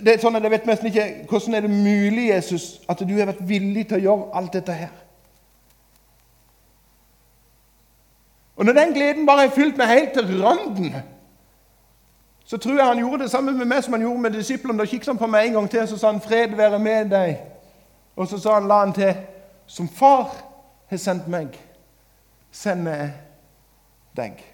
det 0.05 0.13
er 0.13 0.21
sånn 0.21 0.37
at 0.37 0.45
Jeg 0.45 0.53
vet 0.53 0.67
nesten 0.69 0.91
ikke 0.91 1.07
hvordan 1.31 1.57
er 1.57 1.65
det 1.65 1.71
mulig 1.73 2.29
Jesus, 2.29 2.83
at 2.89 3.01
du 3.01 3.15
har 3.17 3.31
vært 3.31 3.41
villig 3.49 3.87
til 3.89 4.03
å 4.03 4.05
gjøre 4.05 4.37
alt 4.41 4.53
dette 4.59 4.77
her. 4.77 4.93
Og 8.55 8.69
når 8.69 8.77
den 8.77 8.95
gleden 8.95 9.27
bare 9.27 9.49
er 9.49 9.55
fylt 9.57 9.81
med 9.81 9.89
helt 9.91 10.13
til 10.15 10.37
randen, 10.43 10.95
så 12.45 12.61
tror 12.61 12.77
jeg 12.77 12.87
han 12.87 13.01
gjorde 13.01 13.23
det 13.25 13.31
samme 13.33 13.53
med 13.57 13.67
meg 13.67 13.83
som 13.83 13.97
han 13.97 14.05
gjorde 14.05 14.21
med 14.21 14.37
disiplene. 14.37 14.79
Da 14.79 14.87
kikket 14.87 15.15
han 15.15 15.19
på 15.19 15.33
meg 15.33 15.49
en 15.49 15.59
gang 15.59 15.71
til 15.71 15.89
så 15.89 15.99
sa 15.99 16.13
han, 16.13 16.21
'Fred 16.21 16.57
være 16.57 16.79
med 16.79 17.11
deg'. 17.11 17.37
Og 18.17 18.29
så 18.29 18.39
sa 18.39 18.55
han, 18.55 18.69
la 18.69 18.79
han 18.85 18.93
til, 18.93 19.15
'Som 19.67 19.89
far 19.89 20.37
har 20.87 20.97
sendt 20.97 21.29
meg, 21.29 21.59
sender 22.53 22.95
jeg 22.95 23.13
deg'. 24.17 24.54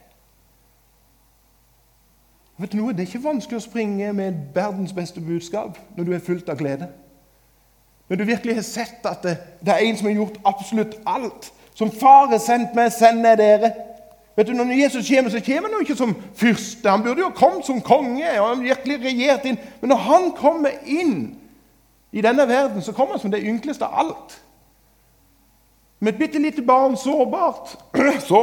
Vet 2.61 2.73
du 2.73 2.77
noe? 2.77 2.93
Det 2.93 3.01
er 3.01 3.09
ikke 3.09 3.25
vanskelig 3.25 3.57
å 3.57 3.65
springe 3.65 4.11
med 4.13 4.41
verdens 4.55 4.93
beste 4.93 5.21
budskap 5.25 5.79
når 5.97 6.05
du 6.05 6.11
er 6.13 6.25
fullt 6.25 6.49
av 6.53 6.59
glede. 6.61 6.91
Når 8.11 8.19
du 8.21 8.25
virkelig 8.29 8.57
har 8.59 8.67
sett 8.67 9.07
at 9.09 9.23
det, 9.25 9.37
det 9.65 9.73
er 9.73 9.87
en 9.87 9.97
som 9.97 10.09
har 10.11 10.19
gjort 10.19 10.37
absolutt 10.45 10.99
alt. 11.09 11.53
Som 11.79 11.93
far 11.95 12.27
har 12.29 12.43
sendt 12.43 12.75
meg, 12.77 12.91
sender 12.93 13.33
jeg 13.33 13.41
dere. 13.41 13.71
Vet 14.37 14.51
du, 14.51 14.53
Når 14.53 14.75
Jesus 14.77 15.09
kommer, 15.09 15.31
så 15.31 15.41
kommer 15.47 15.69
han 15.71 15.79
jo 15.79 15.87
ikke 15.87 15.97
som 15.97 16.13
fyrste. 16.37 16.91
Han 16.91 17.03
burde 17.03 17.23
jo 17.23 17.31
kommet 17.37 17.67
som 17.67 17.81
konge 17.81 18.29
og 18.41 18.49
han 18.49 18.65
virkelig 18.65 18.99
regjert 19.05 19.47
inn. 19.49 19.59
Men 19.81 19.95
når 19.95 20.03
han 20.11 20.29
kommer 20.37 20.77
inn 20.85 21.15
i 22.13 22.21
denne 22.21 22.49
verden, 22.49 22.83
så 22.83 22.93
kommer 22.93 23.17
han 23.17 23.23
som 23.25 23.33
det 23.33 23.41
ynkeligste 23.41 23.89
av 23.89 24.05
alt. 24.05 24.37
Med 26.01 26.13
et 26.13 26.19
bitte 26.19 26.43
lite 26.43 26.63
barn, 26.63 26.97
sårbart 26.97 27.73
så, 28.29 28.43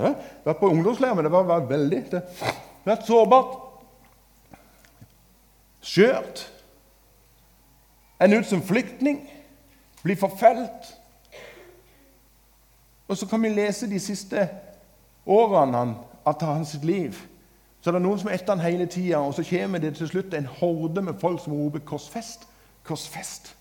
Vært 0.44 0.60
på 0.60 0.72
ungdomsleir, 0.72 1.14
men 1.14 1.28
det 1.28 1.32
var, 1.32 1.44
var 1.48 1.68
veldig 1.68 2.02
det. 2.12 2.24
Vært 2.88 3.04
sårbart. 3.06 3.56
Skjørt. 5.84 6.46
Ender 8.20 8.40
ut 8.40 8.48
som 8.48 8.62
flyktning. 8.64 9.20
Blir 10.02 10.16
forfulgt. 10.16 10.94
Og 13.08 13.16
så 13.16 13.26
kan 13.28 13.42
vi 13.42 13.48
lese 13.52 13.88
de 13.90 14.00
siste 14.00 14.48
årene 15.26 15.76
han, 15.76 15.94
av 16.24 16.42
hans 16.42 16.74
liv. 16.82 17.16
Så 17.80 17.92
det 17.92 18.00
er 18.00 18.04
noen 18.04 18.20
som 18.20 18.28
er 18.28 18.36
etter 18.36 18.56
han 18.56 18.64
hele 18.64 18.86
tida, 18.90 19.20
og 19.20 19.34
så 19.36 19.44
kommer 19.48 19.80
det 19.80 19.94
til 19.96 20.08
slutt 20.08 20.34
en 20.34 20.48
horde 20.58 21.02
med 21.02 21.20
folk 21.20 21.40
som 21.44 21.52
roper 21.52 21.78
'Korsfest'. 21.78 22.46
Korsfest. 22.84 23.56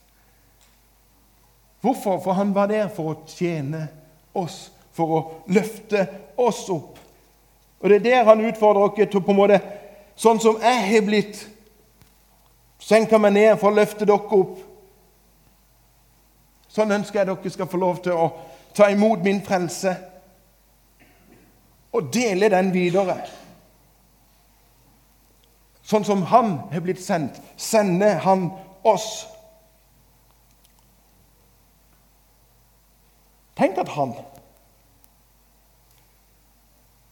Hvorfor? 1.81 2.19
For 2.23 2.33
han 2.33 2.55
var 2.55 2.67
der 2.67 2.87
for 2.87 3.11
å 3.11 3.21
tjene 3.27 3.87
oss, 4.33 4.71
for 4.91 5.07
å 5.17 5.43
løfte 5.47 6.07
oss 6.37 6.69
opp. 6.69 6.99
Og 7.79 7.89
Det 7.89 7.95
er 7.95 8.03
der 8.03 8.23
han 8.23 8.45
utfordrer 8.45 8.95
dere 8.95 9.11
til 9.11 9.21
på 9.21 9.31
en 9.31 9.37
måte 9.37 9.61
Sånn 10.17 10.39
som 10.41 10.57
jeg 10.57 10.81
har 10.81 11.03
blitt 11.05 11.43
senka 12.81 13.19
meg 13.21 13.35
ned 13.35 13.59
for 13.61 13.69
å 13.69 13.77
løfte 13.77 14.05
dere 14.05 14.37
opp. 14.39 14.55
Sånn 16.73 16.93
ønsker 16.95 17.21
jeg 17.21 17.29
dere 17.29 17.51
skal 17.53 17.69
få 17.69 17.77
lov 17.81 17.99
til 18.01 18.17
å 18.17 18.31
ta 18.73 18.89
imot 18.89 19.21
min 19.25 19.43
frelse 19.45 19.93
og 21.93 22.09
dele 22.13 22.49
den 22.49 22.71
videre. 22.73 23.19
Sånn 25.87 26.05
som 26.05 26.25
han 26.33 26.57
har 26.73 26.83
blitt 26.83 27.01
sendt, 27.01 27.37
sender 27.55 28.17
han 28.25 28.49
oss. 28.85 29.27
Tenk 33.57 33.77
at 33.81 33.93
han 33.95 34.17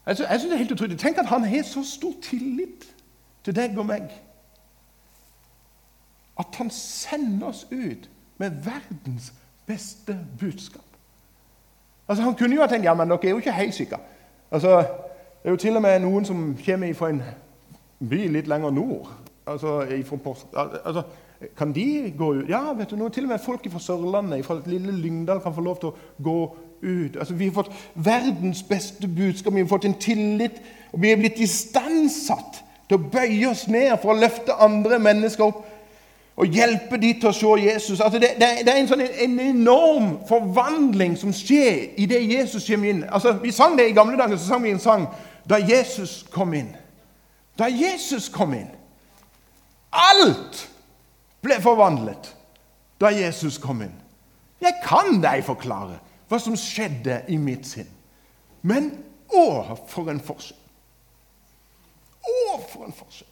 Jeg 0.06 0.16
synes 0.16 0.44
det 0.44 0.54
er 0.54 0.58
helt 0.58 0.72
utrolig. 0.72 1.00
Tenk 1.00 1.18
at 1.18 1.26
han 1.26 1.44
har 1.44 1.64
så 1.64 1.84
stor 1.84 2.14
tillit 2.22 2.86
til 3.44 3.56
deg 3.56 3.78
og 3.78 3.86
meg. 3.86 4.10
At 6.40 6.56
han 6.58 6.70
sender 6.70 7.48
oss 7.48 7.66
ut 7.72 8.10
med 8.38 8.52
verdens 8.66 9.34
beste 9.66 10.20
budskap. 10.40 10.82
Altså 12.08 12.24
Han 12.24 12.36
kunne 12.36 12.56
jo 12.56 12.62
ha 12.62 12.68
tenkt 12.68 12.86
ja, 12.86 12.94
men 12.94 13.10
dere 13.10 13.20
er 13.24 13.30
jo 13.30 13.42
ikke 13.42 13.52
helt 13.52 13.74
sikre. 13.74 13.98
Altså, 14.52 14.78
Det 15.44 15.50
er 15.50 15.54
jo 15.54 15.58
til 15.58 15.76
og 15.76 15.82
med 15.82 16.00
noen 16.00 16.26
som 16.26 16.58
kommer 16.66 16.94
fra 16.94 17.10
en 17.10 17.22
by 18.00 18.28
litt 18.34 18.48
lenger 18.48 18.70
nord. 18.70 19.12
Altså, 19.48 19.80
altså, 20.86 21.04
Kan 21.58 21.74
de 21.76 22.14
gå 22.18 22.34
ut? 22.34 22.50
Ja, 22.50 22.74
vet 22.74 22.90
du, 22.90 22.96
noe, 22.96 23.10
til 23.10 23.24
og 23.24 23.30
med 23.30 23.40
folk 23.40 23.72
fra 23.72 23.80
Sørlandet, 23.80 24.46
fra 24.46 24.62
lille 24.66 24.92
Lyngdal, 24.92 25.42
kan 25.42 25.54
få 25.54 25.62
lov 25.62 25.80
til 25.80 25.90
å 25.90 26.24
gå 26.24 26.38
ut. 26.82 27.18
Altså, 27.20 27.34
Vi 27.34 27.46
har 27.46 27.54
fått 27.54 27.72
verdens 27.96 28.64
beste 28.64 29.08
budskap, 29.08 29.54
vi 29.54 29.60
har 29.60 29.68
fått 29.68 29.86
en 29.86 30.00
tillit, 30.00 30.62
og 30.94 31.02
vi 31.02 31.12
er 31.12 31.20
blitt 31.20 31.40
istandsatt 31.40 32.64
til 32.90 32.98
å 32.98 33.10
bøye 33.12 33.50
oss 33.50 33.68
ned 33.68 33.98
for 34.02 34.14
å 34.14 34.20
løfte 34.20 34.54
andre 34.62 35.00
mennesker 35.00 35.46
opp 35.46 35.64
og 36.36 36.52
hjelpe 36.52 36.98
de 37.00 37.14
til 37.16 37.30
å 37.30 37.36
se 37.36 37.52
Jesus. 37.64 38.02
Altså 38.04 38.20
det, 38.20 38.34
det, 38.40 38.50
det, 38.68 38.72
er 38.74 38.82
en, 38.82 38.90
sånn, 38.90 39.04
en, 39.08 39.38
enorm 39.40 40.10
forvandling 40.28 41.16
som 41.20 41.32
skjer 41.34 41.96
idet 42.02 42.26
Jesus 42.28 42.68
kommer 42.68 42.92
inn. 42.92 43.04
Altså, 43.08 43.38
vi 43.40 43.54
sang 43.56 43.78
det 43.80 43.90
I 43.90 43.96
gamle 43.96 44.20
dager 44.20 44.38
så 44.38 44.52
sang 44.52 44.66
vi 44.66 44.74
en 44.76 44.84
sang 44.84 45.08
da 45.48 45.62
Jesus 45.64 46.24
kom 46.34 46.54
inn. 46.58 46.74
Da 47.56 47.70
Jesus 47.72 48.28
kom 48.34 48.54
inn. 48.58 48.68
Alt 49.96 50.66
ble 51.46 51.62
forvandlet 51.64 52.34
da 53.00 53.14
Jesus 53.16 53.56
kom 53.62 53.86
inn. 53.86 53.96
Jeg 54.60 54.82
kan 54.84 55.22
deg 55.24 55.44
forklare 55.46 56.02
hva 56.30 56.40
som 56.42 56.58
skjedde 56.58 57.22
i 57.30 57.38
mitt 57.42 57.68
sinn. 57.70 57.90
Men 58.66 58.90
å, 59.30 59.76
for 59.90 60.10
en 60.10 60.22
forskjell! 60.24 60.62
Å, 62.26 62.38
for 62.72 62.88
en 62.88 62.96
forskjell! 62.96 63.32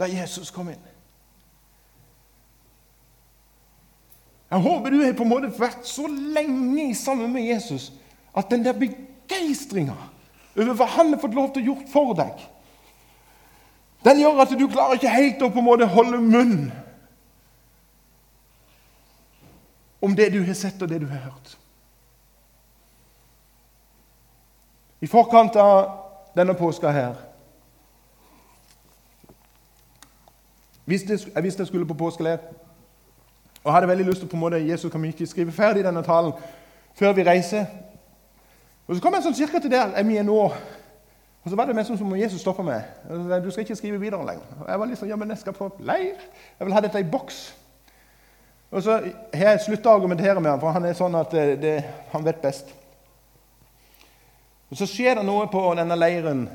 Da 0.00 0.08
Jesus 0.10 0.50
kom 0.52 0.70
inn. 0.72 0.88
Jeg 4.52 4.60
håper 4.60 4.92
du 4.92 4.98
har 5.00 5.14
på 5.16 5.24
en 5.24 5.32
måte 5.32 5.48
vært 5.56 5.86
så 5.88 6.04
lenge 6.10 6.90
sammen 6.98 7.30
med 7.32 7.46
Jesus 7.46 7.88
at 8.36 8.50
den 8.52 8.64
der 8.64 8.76
begeistringa 8.76 9.96
over 10.52 10.74
hva 10.76 10.88
han 10.98 11.14
har 11.14 11.20
fått 11.22 11.36
lov 11.36 11.54
til 11.54 11.62
å 11.62 11.70
gjøre 11.70 11.88
for 11.88 12.12
deg, 12.18 12.42
den 14.04 14.20
gjør 14.20 14.42
at 14.44 14.52
du 14.58 14.66
klarer 14.68 14.98
ikke 14.98 15.14
helt 15.14 15.44
å 15.46 15.48
på 15.54 15.62
en 15.62 15.68
måte 15.70 15.88
holde 15.88 16.20
munn 16.20 16.66
om 20.02 20.16
det 20.18 20.32
du 20.34 20.42
har 20.44 20.58
sett 20.58 20.82
og 20.82 20.90
det 20.90 20.98
du 21.00 21.08
har 21.08 21.30
hørt. 21.30 21.54
I 25.02 25.10
forkant 25.10 25.56
av 25.58 25.78
denne 26.36 26.54
påska 26.54 26.90
her 26.94 27.18
Jeg 30.86 31.42
visste 31.42 31.62
jeg 31.62 31.66
skulle 31.66 31.86
på 31.86 31.94
påskeleir. 31.94 32.38
Og 33.64 33.72
hadde 33.72 33.88
veldig 33.88 34.06
lyst 34.06 34.20
til 34.20 34.28
på 34.28 34.36
en 34.36 34.40
måte, 34.40 34.58
Jesus 34.68 34.90
kan 34.92 35.04
ikke 35.04 35.26
skrive 35.26 35.52
ferdig 35.52 35.84
denne 35.84 36.02
talen 36.02 36.32
før 36.94 37.12
vi 37.12 37.22
reiser. 37.22 37.66
Og 38.86 38.96
Så 38.96 39.02
kom 39.02 39.14
jeg 39.14 39.22
sånn 39.22 39.34
cirka 39.38 39.60
til 39.62 39.70
der 39.70 39.94
jeg 39.96 40.16
er 40.18 40.26
nå. 40.26 40.40
Og 41.42 41.50
så 41.50 41.56
var 41.56 41.66
det 41.66 41.74
mest 41.76 41.88
som 41.88 42.12
om 42.12 42.18
Jesus 42.18 42.40
stoppa 42.40 42.62
meg. 42.62 42.82
Du 43.44 43.50
skal 43.50 43.62
ikke 43.62 43.76
skrive 43.76 44.00
videre 44.00 44.26
lenger. 44.26 44.44
Og 44.60 44.68
jeg 44.68 44.80
var 44.80 44.86
liksom, 44.86 45.08
ja, 45.08 45.16
men 45.16 45.30
jeg 45.30 45.38
skal 45.38 45.52
på 45.52 45.70
leir. 45.78 46.18
Jeg 46.58 46.66
vil 46.66 46.74
ha 46.74 46.80
dette 46.80 47.00
i 47.00 47.10
boks. 47.10 47.56
Og 48.70 48.82
så 48.82 49.00
har 49.34 49.48
jeg 49.50 49.64
slutta 49.64 49.90
å 49.90 49.96
argumentere 49.96 50.40
med 50.40 50.50
ham, 50.50 50.60
for 50.60 50.74
han 50.74 50.84
er 50.84 50.94
sånn 50.98 51.14
at 51.14 51.30
det, 51.34 51.46
det, 51.62 51.74
han 52.12 52.24
vet 52.24 52.42
best. 52.42 52.70
Og 54.72 54.78
Så 54.80 54.88
skjer 54.88 55.18
det 55.20 55.26
noe 55.28 55.44
på 55.52 55.60
denne 55.76 55.98
leiren 55.98 56.46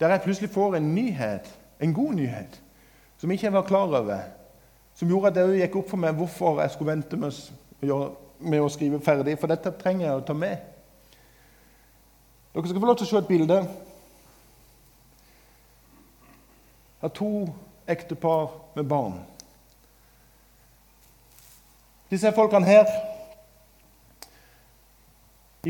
der 0.00 0.14
jeg 0.14 0.24
plutselig 0.24 0.50
får 0.54 0.78
en 0.78 0.92
nyhet, 0.94 1.46
en 1.82 1.92
god 1.94 2.14
nyhet, 2.14 2.60
som 3.18 3.30
jeg 3.30 3.40
ikke 3.40 3.52
var 3.52 3.66
klar 3.66 3.94
over 3.98 4.20
som 4.98 5.08
gjorde 5.08 5.30
at 5.30 5.36
det 5.36 5.60
gikk 5.60 5.76
opp 5.78 5.92
for 5.92 6.02
meg 6.02 6.16
hvorfor 6.18 6.56
jeg 6.58 6.72
skulle 6.74 6.90
vente 6.96 7.18
med, 7.20 7.36
å 8.58 8.70
skrive 8.72 8.98
ferdig. 8.98 9.36
For 9.38 9.50
dette 9.50 9.70
trenger 9.78 10.08
jeg 10.08 10.16
å 10.18 10.24
ta 10.26 10.34
med. 10.34 10.64
Dere 12.50 12.66
skal 12.66 12.82
få 12.82 12.88
lov 12.88 12.96
til 12.98 13.06
å 13.06 13.10
se 13.12 13.20
et 13.20 13.28
bilde 13.28 13.58
av 16.98 17.12
to 17.14 17.30
ektepar 17.86 18.56
med 18.74 18.90
barn. 18.90 19.20
Disse 22.10 22.34
folkene 22.34 22.66
her 22.66 22.90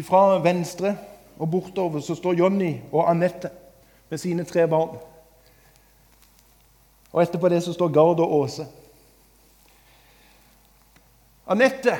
Fra 0.07 0.38
venstre 0.38 0.92
og 1.38 1.51
bortover 1.51 2.01
så 2.01 2.14
står 2.14 2.35
Jonny 2.35 2.74
og 2.92 3.11
Anette 3.11 3.51
med 4.09 4.18
sine 4.18 4.44
tre 4.44 4.66
barn. 4.68 4.96
Og 7.12 7.22
etterpå 7.22 7.48
det 7.48 7.62
så 7.62 7.72
står 7.72 7.88
Gard 7.88 8.20
og 8.20 8.35
Åse. 8.35 8.66
Anette, 11.48 11.96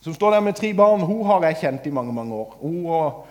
som 0.00 0.14
står 0.14 0.30
der 0.30 0.40
med 0.40 0.54
tre 0.54 0.74
barn, 0.74 1.00
hun 1.00 1.26
har 1.26 1.44
jeg 1.44 1.56
kjent 1.60 1.86
i 1.86 1.90
mange 1.90 2.12
mange 2.12 2.34
år. 2.34 2.56
Hun 2.60 2.86
og 2.86 3.26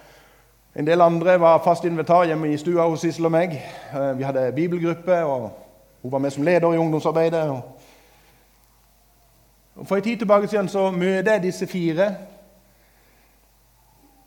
en 0.76 0.88
del 0.88 1.02
andre 1.02 1.39
var 1.39 1.62
fast 1.63 1.86
invitar 1.86 2.26
hjemme 2.26 2.49
i 2.54 2.58
stua 2.58 2.88
hos 2.89 3.02
Sissel 3.06 3.26
og 3.26 3.32
meg. 3.32 3.54
Eh, 3.93 4.17
vi 4.17 4.23
hadde 4.23 4.52
bibelgruppe, 4.56 5.23
og 5.26 5.52
hun 6.02 6.12
var 6.12 6.19
med 6.19 6.32
som 6.32 6.43
leder 6.43 6.73
i 6.73 6.78
ungdomsarbeidet. 6.78 7.49
Og 9.76 9.88
For 9.88 9.95
en 9.95 10.02
tid 10.02 10.17
tilbake 10.17 10.47
siden 10.47 10.67
så 10.69 10.91
møter 10.91 11.32
jeg 11.32 11.43
disse 11.43 11.67
fire. 11.67 12.15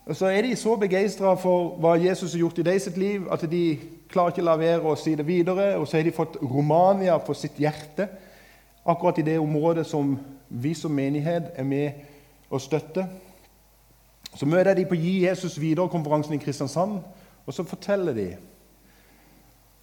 Og 0.07 0.17
Så 0.17 0.27
er 0.27 0.43
de 0.43 0.57
så 0.57 0.77
begeistra 0.77 1.35
for 1.35 1.75
hva 1.83 1.97
Jesus 1.99 2.33
har 2.33 2.39
gjort 2.39 2.59
i 2.59 2.63
deres 2.63 2.97
liv, 2.97 3.27
at 3.33 3.43
de 3.51 3.79
klarer 4.09 4.31
ikke 4.31 4.43
å 4.45 4.47
la 4.47 4.57
være 4.57 4.87
å 4.87 4.95
si 4.95 5.17
det 5.19 5.27
videre. 5.27 5.73
Og 5.81 5.89
så 5.89 5.99
har 5.99 6.05
de 6.07 6.15
fått 6.15 6.39
Romania 6.43 7.17
på 7.19 7.35
sitt 7.35 7.59
hjerte, 7.59 8.07
akkurat 8.87 9.19
i 9.19 9.25
det 9.27 9.39
området 9.43 9.87
som 9.87 10.15
vi 10.49 10.75
som 10.75 10.95
menighet 10.95 11.51
er 11.59 11.67
med 11.67 12.05
og 12.51 12.63
støtter. 12.63 13.09
Så 14.37 14.47
møter 14.47 14.75
de 14.79 14.85
på 14.87 14.95
Gi 14.95 15.25
Jesus 15.25 15.59
videre-konferansen 15.59 16.37
i 16.37 16.39
Kristiansand, 16.39 17.01
og 17.47 17.55
så 17.55 17.65
forteller 17.67 18.15
de 18.15 18.29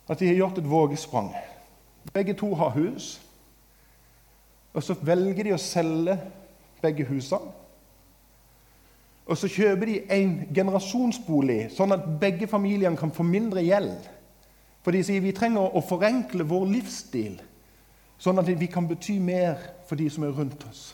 at 0.08 0.20
de 0.20 0.28
har 0.28 0.40
gjort 0.40 0.58
et 0.58 0.70
vågesprang. 0.70 1.34
Begge 2.14 2.34
to 2.34 2.54
har 2.56 2.70
hus. 2.70 3.22
Og 4.74 4.84
så 4.84 4.96
velger 5.02 5.44
de 5.44 5.54
å 5.56 5.60
selge 5.60 6.16
begge 6.82 7.06
husene. 7.12 7.52
Og 9.26 9.38
så 9.40 9.48
kjøper 9.48 9.88
de 9.88 10.00
en 10.12 10.34
generasjonsbolig, 10.56 11.70
sånn 11.72 11.96
at 11.96 12.08
begge 12.20 12.48
familiene 12.52 13.00
kan 13.00 13.14
få 13.14 13.24
mindre 13.24 13.64
gjeld. 13.64 14.10
For 14.84 14.92
de 14.92 15.04
sier 15.06 15.24
vi 15.24 15.32
trenger 15.36 15.78
å 15.78 15.84
forenkle 15.88 16.44
vår 16.48 16.66
livsstil, 16.74 17.38
sånn 18.20 18.42
at 18.42 18.50
vi 18.52 18.68
kan 18.72 18.88
bety 18.88 19.16
mer 19.24 19.62
for 19.88 20.00
de 20.00 20.10
som 20.12 20.26
er 20.28 20.36
rundt 20.36 20.66
oss. 20.68 20.92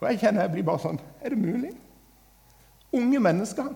Og 0.00 0.08
jeg 0.08 0.22
kjenner 0.22 0.46
jeg 0.46 0.54
blir 0.54 0.66
bare 0.68 0.78
sånn 0.78 1.00
Er 1.24 1.34
det 1.34 1.40
mulig? 1.42 1.72
Unge 2.94 3.20
mennesker 3.20 3.72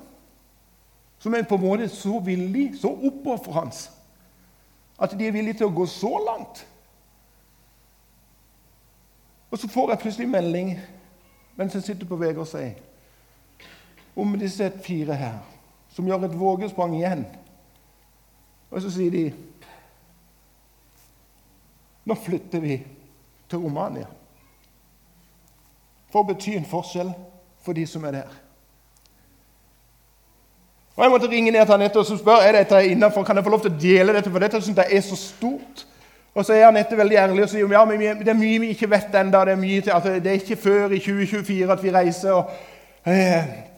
som 1.23 1.35
er 1.35 1.45
på 1.47 1.55
en 1.55 1.63
måte 1.63 1.89
så 1.89 2.19
villige, 2.25 2.79
så 2.79 2.89
oppofrende, 2.91 3.91
at 4.99 5.13
de 5.19 5.27
er 5.27 5.35
villige 5.35 5.61
til 5.61 5.69
å 5.69 5.75
gå 5.75 5.85
så 5.87 6.11
langt. 6.19 6.65
Og 9.51 9.61
så 9.61 9.69
får 9.69 9.93
jeg 9.93 10.03
plutselig 10.03 10.29
melding 10.33 10.73
mens 11.59 11.77
jeg 11.77 11.85
sitter 11.85 12.09
på 12.09 12.17
VG 12.17 12.41
og 12.41 12.49
sier 12.49 12.73
om 14.17 14.39
disse 14.39 14.73
fire 14.85 15.15
her, 15.15 15.39
som 15.93 16.07
gjør 16.07 16.27
et 16.27 16.39
vågesprang 16.41 16.97
igjen. 16.97 17.25
Og 18.71 18.83
så 18.83 18.93
sier 18.93 19.11
de 19.13 19.25
Nå 22.03 22.17
flytter 22.19 22.59
vi 22.59 22.81
til 23.47 23.61
Romania. 23.63 24.09
For 26.11 26.25
å 26.25 26.27
bety 26.33 26.57
en 26.59 26.67
forskjell 26.67 27.13
for 27.63 27.79
de 27.79 27.85
som 27.87 28.03
er 28.09 28.17
der. 28.17 28.33
Og 30.97 31.05
Jeg 31.05 31.13
måtte 31.13 31.31
ringe 31.31 31.53
ned 31.55 31.63
til 31.63 31.77
Anette 31.77 32.03
og 32.03 32.11
spørre 32.11 32.49
er 32.49 32.59
dette 32.59 32.83
innenfor, 32.91 33.23
kan 33.23 33.39
jeg 33.39 33.47
få 33.47 33.55
lov 33.55 33.63
til 33.63 33.71
å 33.71 33.79
dele 33.81 34.17
dette, 34.17 34.31
for 34.35 34.43
dette 34.43 34.61
synes 34.61 34.83
jeg 34.83 34.99
er 34.99 35.07
så 35.07 35.17
stort. 35.17 35.87
Og 36.35 36.45
så 36.45 36.57
er 36.57 36.67
Anette 36.67 36.99
veldig 36.99 37.17
ærlig 37.23 37.47
og 37.47 37.53
sier 37.53 37.73
ja, 37.73 37.85
men 37.87 38.03
det 38.19 38.35
er 38.35 38.41
mye 38.41 38.61
vi 38.65 38.75
ikke 38.75 38.91
vet 38.91 39.15
ennå. 39.15 39.45
Det, 39.47 39.89
altså, 39.93 40.19
det, 40.19 40.27
er 40.27 40.41
ikke 40.43 40.57
før 40.57 40.91
i 40.91 40.99
2024 40.99 41.73
at 41.73 41.83
vi 41.85 41.95
reiser. 41.95 42.33
og, 42.33 42.51
eh, 43.07 43.72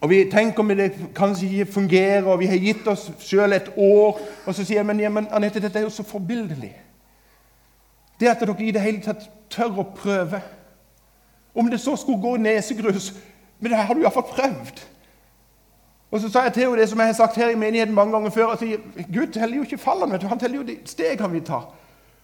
og 0.00 0.10
vi 0.10 0.24
tenker 0.30 0.60
om 0.60 0.68
det 0.68 0.92
kanskje 1.16 1.48
ikke 1.48 1.72
fungerer, 1.72 2.26
og 2.26 2.40
vi 2.40 2.46
har 2.46 2.58
gitt 2.60 2.88
oss 2.90 3.06
sjøl 3.22 3.52
et 3.52 3.70
år. 3.76 4.18
Og 4.46 4.54
så 4.54 4.64
sier 4.64 4.82
jeg 4.82 4.86
men, 4.86 5.00
ja, 5.00 5.38
dette 5.40 5.78
er 5.78 5.86
jo 5.86 5.90
så 5.90 6.04
forbilledlig. 6.04 6.74
Det 8.20 8.28
at 8.28 8.40
dere 8.40 8.56
i 8.60 8.72
det 8.72 8.82
hele 8.82 9.00
tatt 9.04 9.28
tør 9.52 9.80
å 9.80 9.86
prøve. 9.96 10.40
Om 11.56 11.70
det 11.70 11.80
så 11.80 11.96
skulle 11.96 12.20
gå 12.20 12.36
nesegrus 12.36 13.14
Men 13.60 13.72
det 13.72 13.78
har 13.78 13.94
du 13.94 14.02
iallfall 14.02 14.26
prøvd. 14.28 14.80
Og 16.10 16.20
så 16.20 16.28
sa 16.28 16.42
jeg 16.44 16.52
til 16.52 16.62
henne 16.66 16.80
det 16.80 16.88
som 16.90 17.00
jeg 17.00 17.08
har 17.08 17.14
sagt 17.16 17.38
her 17.40 17.50
i 17.50 17.56
menigheten 17.56 17.94
mange 17.94 18.12
ganger 18.12 18.30
før. 18.30 18.44
og 18.52 18.58
sier, 18.58 18.82
Gud 19.14 19.32
teller 19.32 19.56
jo 19.56 19.62
ikke 19.62 19.78
fallene, 19.78 20.28
han 20.28 20.38
teller 20.38 20.56
jo 20.56 20.66
de 20.68 20.76
steg 20.84 21.20
han 21.20 21.32
vil 21.32 21.44
ta. 21.44 21.62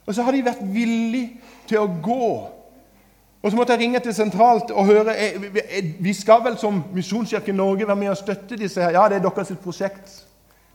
Og 0.06 0.14
så 0.14 0.22
har 0.22 0.32
de 0.32 0.44
vært 0.44 0.60
villige 0.74 1.40
til 1.68 1.78
å 1.80 1.88
gå. 2.02 2.28
Og 3.42 3.50
så 3.50 3.56
måtte 3.56 3.72
jeg 3.72 3.80
ringe 3.80 4.00
til 4.00 4.14
sentralt 4.14 4.70
og 4.70 4.86
høre 4.86 5.16
eh, 5.18 5.42
eh, 5.78 5.84
Vi 5.98 6.12
skal 6.14 6.44
vel 6.44 6.58
som 6.58 6.84
Misjonskirken 6.94 7.54
Norge 7.54 7.86
være 7.86 7.96
med 7.96 8.08
og 8.08 8.16
støtte 8.16 8.56
disse 8.56 8.82
her. 8.82 8.90
Ja, 8.90 9.08
det 9.08 9.18
er 9.18 9.28
deres 9.28 9.52
prosjekt. 9.62 10.24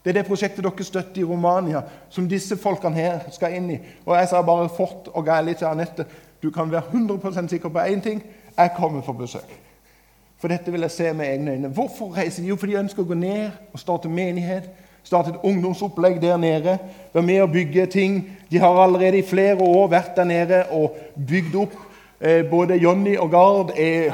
Det 0.03 0.11
er 0.11 0.21
det 0.21 0.27
prosjektet 0.27 0.63
dere 0.63 0.83
støtter 0.83 1.21
i 1.21 1.23
Romania, 1.23 1.81
som 2.09 2.27
disse 2.29 2.57
folkene 2.57 2.95
her 2.95 3.19
skal 3.31 3.55
inn 3.55 3.71
i. 3.71 3.77
Og 4.05 4.15
jeg 4.15 4.29
sa 4.29 4.41
bare 4.41 4.69
fort 4.69 5.09
og 5.13 5.27
ærlig 5.27 5.57
til 5.57 5.65
Anette 5.67 6.05
du 6.43 6.51
kan 6.51 6.71
være 6.71 6.81
100% 6.93 7.47
sikker 7.47 7.69
på 7.69 7.79
én 7.79 8.01
ting 8.01 8.23
jeg 8.57 8.71
kommer 8.77 9.01
for 9.01 9.13
besøk. 9.13 9.49
For 10.37 10.47
dette 10.47 10.71
vil 10.71 10.81
jeg 10.81 10.91
se 10.91 11.13
med 11.13 11.25
egne 11.25 11.51
øyne. 11.51 11.67
Hvorfor 11.67 12.17
reiser 12.17 12.41
de? 12.41 12.47
Jo, 12.47 12.55
fordi 12.55 12.71
de 12.71 12.79
ønsker 12.79 13.01
å 13.01 13.09
gå 13.09 13.17
ned 13.17 13.49
og 13.73 13.79
starte 13.81 14.09
menighet. 14.09 14.69
Starte 15.03 15.33
et 15.33 15.43
ungdomsopplegg 15.43 16.21
der 16.21 16.37
nede. 16.37 16.77
Være 17.13 17.25
med 17.25 17.41
og 17.41 17.51
bygge 17.51 17.85
ting. 17.85 18.37
De 18.51 18.59
har 18.59 18.77
allerede 18.83 19.17
i 19.17 19.25
flere 19.25 19.57
år 19.57 19.87
vært 19.87 20.15
der 20.15 20.23
nede 20.23 20.63
og 20.71 20.97
bygd 21.27 21.55
opp. 21.55 21.77
Eh, 22.21 22.49
både 22.49 22.77
Jonny 22.81 23.17
og 23.17 23.31
Gard 23.31 23.71
er 23.77 24.11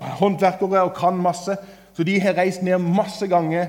håndverkere 0.00 0.82
og 0.82 0.94
kan 0.94 1.16
masse. 1.16 1.56
Så 1.94 2.04
de 2.04 2.20
har 2.20 2.36
reist 2.36 2.62
ned 2.62 2.78
masse 2.78 3.26
ganger. 3.28 3.68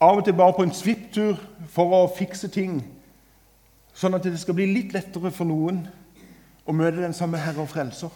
Av 0.00 0.16
og 0.16 0.24
til 0.24 0.36
bare 0.36 0.52
på 0.56 0.62
en 0.62 0.74
svipptur 0.76 1.36
for 1.68 1.92
å 1.96 2.06
fikse 2.16 2.48
ting. 2.48 2.80
Sånn 3.96 4.14
at 4.14 4.24
det 4.24 4.38
skal 4.40 4.54
bli 4.54 4.66
litt 4.68 4.92
lettere 4.92 5.32
for 5.32 5.48
noen 5.48 5.86
å 6.66 6.72
møte 6.72 7.00
den 7.00 7.16
samme 7.16 7.40
Herre 7.40 7.64
og 7.64 7.70
Frelser 7.72 8.12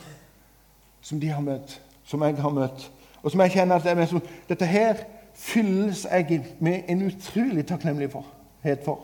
som 1.00 1.20
de 1.20 1.30
har 1.32 1.40
møtt 1.40 1.80
som 2.10 2.22
jeg 2.22 2.36
har 2.42 2.50
møtt, 2.50 2.90
og 3.22 3.30
som 3.30 3.40
jeg 3.44 3.54
kjenner 3.54 3.78
at 3.78 3.86
jeg 3.86 3.96
med, 3.96 4.30
dette 4.48 4.66
her 4.66 5.04
fylles 5.38 6.04
jeg 6.10 6.40
med 6.58 6.88
en 6.90 7.04
utrolig 7.06 7.62
takknemlighet 7.68 8.84
for. 8.84 8.98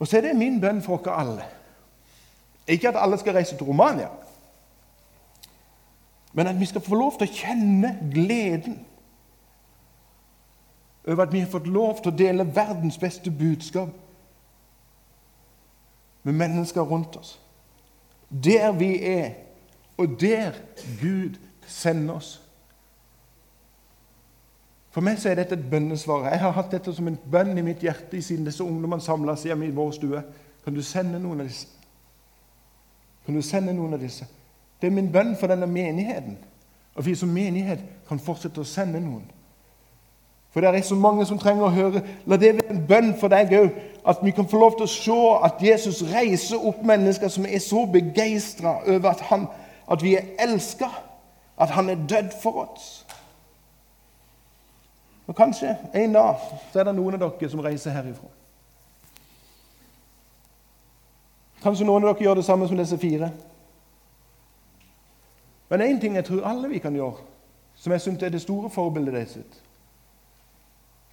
Og 0.00 0.08
så 0.08 0.16
er 0.16 0.30
det 0.30 0.38
min 0.40 0.56
bønn 0.60 0.80
for 0.82 1.02
dere 1.04 1.18
alle. 1.20 1.48
Ikke 2.70 2.88
at 2.88 2.98
alle 2.98 3.18
skal 3.18 3.34
reise 3.34 3.56
til 3.56 3.66
Romania, 3.66 4.08
men 6.32 6.46
at 6.46 6.60
vi 6.60 6.66
skal 6.66 6.80
få 6.80 6.94
lov 6.94 7.16
til 7.18 7.26
å 7.26 7.34
kjenne 7.34 7.96
gleden 8.12 8.76
over 11.06 11.24
at 11.24 11.32
vi 11.32 11.40
har 11.42 11.50
fått 11.50 11.66
lov 11.66 12.02
til 12.02 12.12
å 12.12 12.16
dele 12.16 12.46
verdens 12.54 12.98
beste 13.00 13.32
budskap 13.34 13.90
med 16.22 16.36
mennesker 16.38 16.86
rundt 16.86 17.16
oss. 17.16 17.40
Der 18.30 18.70
vi 18.72 18.92
er 19.02 19.32
og 19.98 20.20
der 20.20 20.52
Gud 21.00 21.40
sender 21.66 22.14
oss. 22.14 22.36
For 24.90 25.00
meg 25.00 25.18
så 25.18 25.30
er 25.30 25.38
dette 25.38 25.54
et 25.58 25.66
bønnesvar. 25.70 26.28
Jeg 26.30 26.40
har 26.40 26.54
hatt 26.54 26.72
dette 26.72 26.94
som 26.94 27.08
en 27.08 27.18
bønn 27.32 27.58
i 27.58 27.66
mitt 27.66 27.82
hjerte 27.82 28.22
siden 28.22 28.46
disse 28.46 28.64
ungdommene 28.64 29.02
samla 29.02 29.36
seg 29.38 29.52
hjemme 29.52 29.68
i 29.68 29.74
vår 29.74 29.92
stue. 29.98 30.22
Kan 30.64 30.74
du 30.74 30.82
sende 30.82 31.18
noen 31.18 31.42
av 31.42 31.50
disse? 31.50 31.79
Kan 33.30 33.36
du 33.36 33.42
sende 33.46 33.70
noen 33.70 33.92
av 33.94 34.00
disse? 34.02 34.24
Det 34.82 34.88
er 34.88 34.94
min 34.94 35.12
bønn 35.12 35.36
for 35.38 35.46
denne 35.46 35.66
menigheten. 35.70 36.32
Og 36.98 37.04
vi 37.06 37.12
som 37.14 37.30
menighet 37.30 37.78
kan 38.08 38.18
fortsette 38.18 38.58
å 38.58 38.66
sende 38.66 38.98
noen. 38.98 39.22
For 40.50 40.58
det 40.58 40.72
er 40.74 40.82
så 40.82 40.96
mange 40.98 41.22
som 41.28 41.38
trenger 41.38 41.68
å 41.68 41.70
høre. 41.70 42.02
La 42.26 42.34
det 42.42 42.56
være 42.56 42.74
en 42.74 42.80
bønn 42.88 43.12
for 43.20 43.30
deg 43.30 43.54
òg. 43.54 43.76
At 44.02 44.18
vi 44.26 44.34
kan 44.34 44.48
få 44.50 44.58
lov 44.58 44.74
til 44.80 44.88
å 44.88 44.90
se 44.90 45.20
at 45.46 45.62
Jesus 45.62 46.02
reiser 46.10 46.58
opp 46.58 46.82
mennesker 46.82 47.30
som 47.30 47.46
er 47.46 47.62
så 47.62 47.84
begeistra 47.86 48.80
over 48.82 49.12
at 49.12 49.22
han 49.30 49.46
at 49.86 50.02
vi 50.02 50.16
er 50.18 50.26
elska, 50.42 50.90
at 51.54 51.70
han 51.78 51.94
er 51.94 52.02
dødd 52.10 52.34
for 52.42 52.64
oss. 52.66 52.90
Og 55.30 55.38
Kanskje 55.38 55.76
en 55.94 56.18
dag 56.18 56.50
så 56.72 56.82
er 56.82 56.90
det 56.90 56.98
noen 56.98 57.14
av 57.14 57.28
dere 57.28 57.54
som 57.54 57.62
reiser 57.62 57.94
herifra. 57.94 58.39
Kanskje 61.60 61.86
noen 61.86 62.04
av 62.04 62.14
dere 62.14 62.24
gjør 62.24 62.40
det 62.40 62.44
samme 62.46 62.68
som 62.68 62.78
disse 62.78 62.98
fire. 62.98 63.30
Men 65.70 65.80
én 65.84 66.00
ting 66.00 66.16
jeg 66.16 66.24
tror 66.24 66.46
alle 66.48 66.68
vi 66.68 66.80
kan 66.82 66.94
gjøre, 66.96 67.20
som 67.76 67.92
jeg 67.92 68.00
syns 68.00 68.22
er 68.22 68.32
det 68.32 68.42
store 68.42 68.70
forbildet 68.70 69.14
deres 69.14 69.38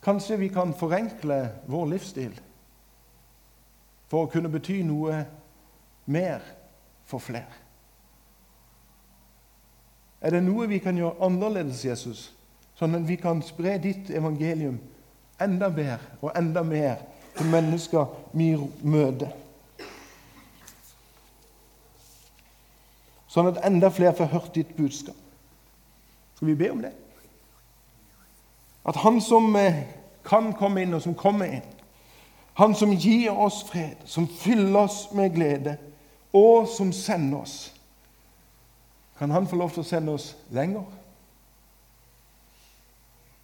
Kanskje 0.03 0.37
vi 0.37 0.47
kan 0.47 0.73
forenkle 0.73 1.49
vår 1.67 1.85
livsstil 1.91 2.35
for 4.07 4.23
å 4.23 4.29
kunne 4.31 4.49
bety 4.49 4.81
noe 4.87 5.25
mer 6.05 6.43
for 7.05 7.19
flere. 7.19 7.51
Er 10.21 10.31
det 10.31 10.43
noe 10.45 10.67
vi 10.67 10.79
kan 10.79 10.97
gjøre 10.97 11.19
annerledes, 11.27 11.83
Jesus, 11.85 12.21
sånn 12.79 12.95
at 12.95 13.03
vi 13.09 13.17
kan 13.19 13.41
spre 13.43 13.75
ditt 13.83 14.09
evangelium 14.09 14.79
enda 15.43 15.69
bedre 15.69 15.99
og 16.21 16.31
enda 16.39 16.63
mer 16.63 17.03
til 17.35 17.51
mennesker 17.51 18.07
vi 18.33 18.53
møter? 18.81 19.46
Sånn 23.27 23.49
at 23.51 23.59
enda 23.67 23.89
flere 23.91 24.15
får 24.15 24.31
hørt 24.31 24.53
ditt 24.55 24.75
budskap. 24.77 25.17
Skal 26.35 26.51
vi 26.51 26.55
be 26.55 26.71
om 26.71 26.81
det? 26.81 26.93
At 28.87 28.95
Han 29.03 29.21
som 29.21 29.55
eh, 29.55 29.83
kan 30.27 30.53
komme 30.55 30.83
inn, 30.83 30.93
og 30.93 31.01
som 31.03 31.15
kommer 31.15 31.59
inn, 31.59 31.73
Han 32.57 32.73
som 32.75 32.91
gir 32.91 33.31
oss 33.31 33.63
fred, 33.67 33.99
som 34.05 34.27
fyller 34.27 34.79
oss 34.79 35.11
med 35.13 35.35
glede, 35.35 35.75
og 36.33 36.67
som 36.67 36.91
sender 36.91 37.43
oss 37.43 37.57
kan 39.17 39.31
han 39.31 39.47
få 39.47 39.55
lov 39.57 39.73
til 39.73 39.81
å 39.81 39.87
sende 39.87 40.13
oss 40.13 40.35
lenger? 40.53 40.85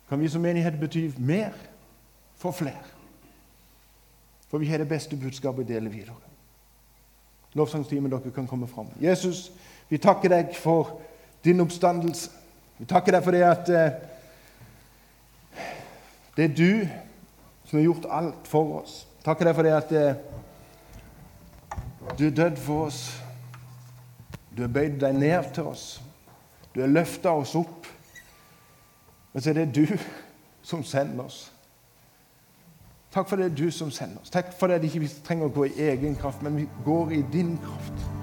Kan 0.10 0.22
vi 0.22 0.30
som 0.30 0.44
menighet 0.46 0.78
bety 0.80 1.08
mer 1.18 1.56
for 2.38 2.54
flere? 2.54 2.84
For 4.52 4.62
vi 4.62 4.70
har 4.70 4.84
det 4.84 4.90
beste 4.92 5.18
budskapet 5.18 5.66
å 5.66 5.72
dele 5.72 5.90
videre. 5.90 6.20
Lovsangstimen 7.58 8.12
dere 8.12 8.34
kan 8.34 8.48
komme 8.50 8.70
fram. 8.70 8.92
Jesus, 9.02 9.48
vi 9.94 9.98
takker 10.02 10.32
deg 10.34 10.56
for 10.58 10.96
din 11.46 11.62
oppstandelse. 11.62 12.32
Vi 12.80 12.86
takker 12.90 13.14
deg 13.14 13.22
for 13.22 13.36
det 13.36 13.42
at 13.46 13.68
eh, 13.70 13.92
det 16.34 16.48
er 16.48 16.56
du 16.58 16.88
som 17.70 17.78
har 17.78 17.84
gjort 17.84 18.08
alt 18.10 18.50
for 18.50 18.80
oss. 18.80 18.96
Takker 19.22 19.46
deg 19.46 19.54
for 19.60 19.70
det 19.70 19.76
at 19.78 19.94
eh, 19.94 20.16
du 22.18 22.26
er 22.26 22.34
dødd 22.40 22.58
for 22.58 22.88
oss. 22.88 23.04
Du 24.50 24.64
har 24.66 24.74
bøyd 24.74 24.98
deg 25.06 25.14
ned 25.14 25.54
til 25.54 25.70
oss. 25.76 25.86
Du 26.74 26.82
har 26.82 26.90
løfta 26.90 27.36
oss 27.38 27.54
opp. 27.62 27.86
Men 29.30 29.46
så 29.46 29.54
er 29.54 29.62
det 29.62 29.76
du 29.78 29.94
som 30.66 30.82
sender 30.82 31.28
oss. 31.28 31.52
Takk 33.14 33.30
for 33.30 33.38
det 33.38 33.52
er 33.52 33.56
du 33.62 33.70
som 33.70 33.94
sender 33.94 34.26
oss. 34.26 34.34
Takk 34.34 34.58
for 34.58 34.74
det 34.74 34.82
at 34.82 34.90
vi 34.90 35.06
ikke 35.06 35.22
trenger 35.30 35.54
å 35.54 35.58
gå 35.62 35.70
i 35.70 35.90
egen 35.92 36.18
kraft, 36.18 36.42
men 36.42 36.58
vi 36.58 36.70
går 36.82 37.14
i 37.14 37.26
din 37.38 37.60
kraft. 37.62 38.23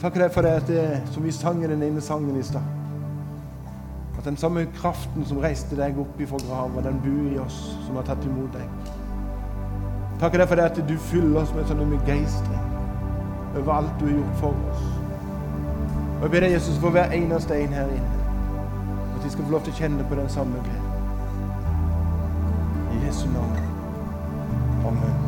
Takk 0.00 0.14
for 0.30 0.42
det 0.42 0.48
at 0.48 0.66
det, 0.66 1.02
som 1.12 1.24
vi 1.24 1.32
sang 1.32 1.62
den 1.62 1.82
ene 1.82 2.00
sangen 2.00 2.36
i 2.38 2.42
stad 2.42 2.62
At 4.18 4.24
den 4.24 4.36
samme 4.36 4.66
kraften 4.74 5.26
som 5.26 5.38
reiste 5.42 5.76
deg 5.76 5.98
opp 5.98 6.20
ifra 6.20 6.38
grava, 6.46 6.82
den 6.82 7.00
bor 7.02 7.26
i 7.32 7.38
oss 7.42 7.58
som 7.86 7.96
har 7.98 8.06
tatt 8.06 8.24
imot 8.26 8.54
deg. 8.54 8.94
Takk 10.18 10.34
for 10.48 10.54
det 10.58 10.64
at 10.64 10.80
du 10.88 10.96
fyller 11.10 11.42
oss 11.42 11.54
med 11.54 11.66
sånn 11.70 11.90
begeistring 11.94 12.64
over 13.58 13.72
alt 13.72 13.94
du 14.00 14.06
har 14.06 14.16
gjort 14.16 14.40
for 14.40 14.58
oss. 14.72 14.82
Og 16.18 16.22
Jeg 16.22 16.30
ber 16.30 16.40
deg, 16.40 16.52
Jesus, 16.52 16.78
for 16.82 16.90
hver 16.90 17.14
eneste 17.14 17.54
en 17.54 17.78
her 17.78 17.94
inne, 17.94 18.18
at 19.14 19.22
de 19.24 19.30
skal 19.30 19.44
få 19.44 19.54
lov 19.54 19.62
til 19.66 19.76
å 19.76 19.78
kjenne 19.78 20.10
på 20.10 20.18
den 20.18 20.28
samme 20.34 20.66
gleden. 20.66 20.92
I 22.90 23.06
Jesu 23.06 23.26
navn. 23.30 23.58
Amen. 24.86 25.27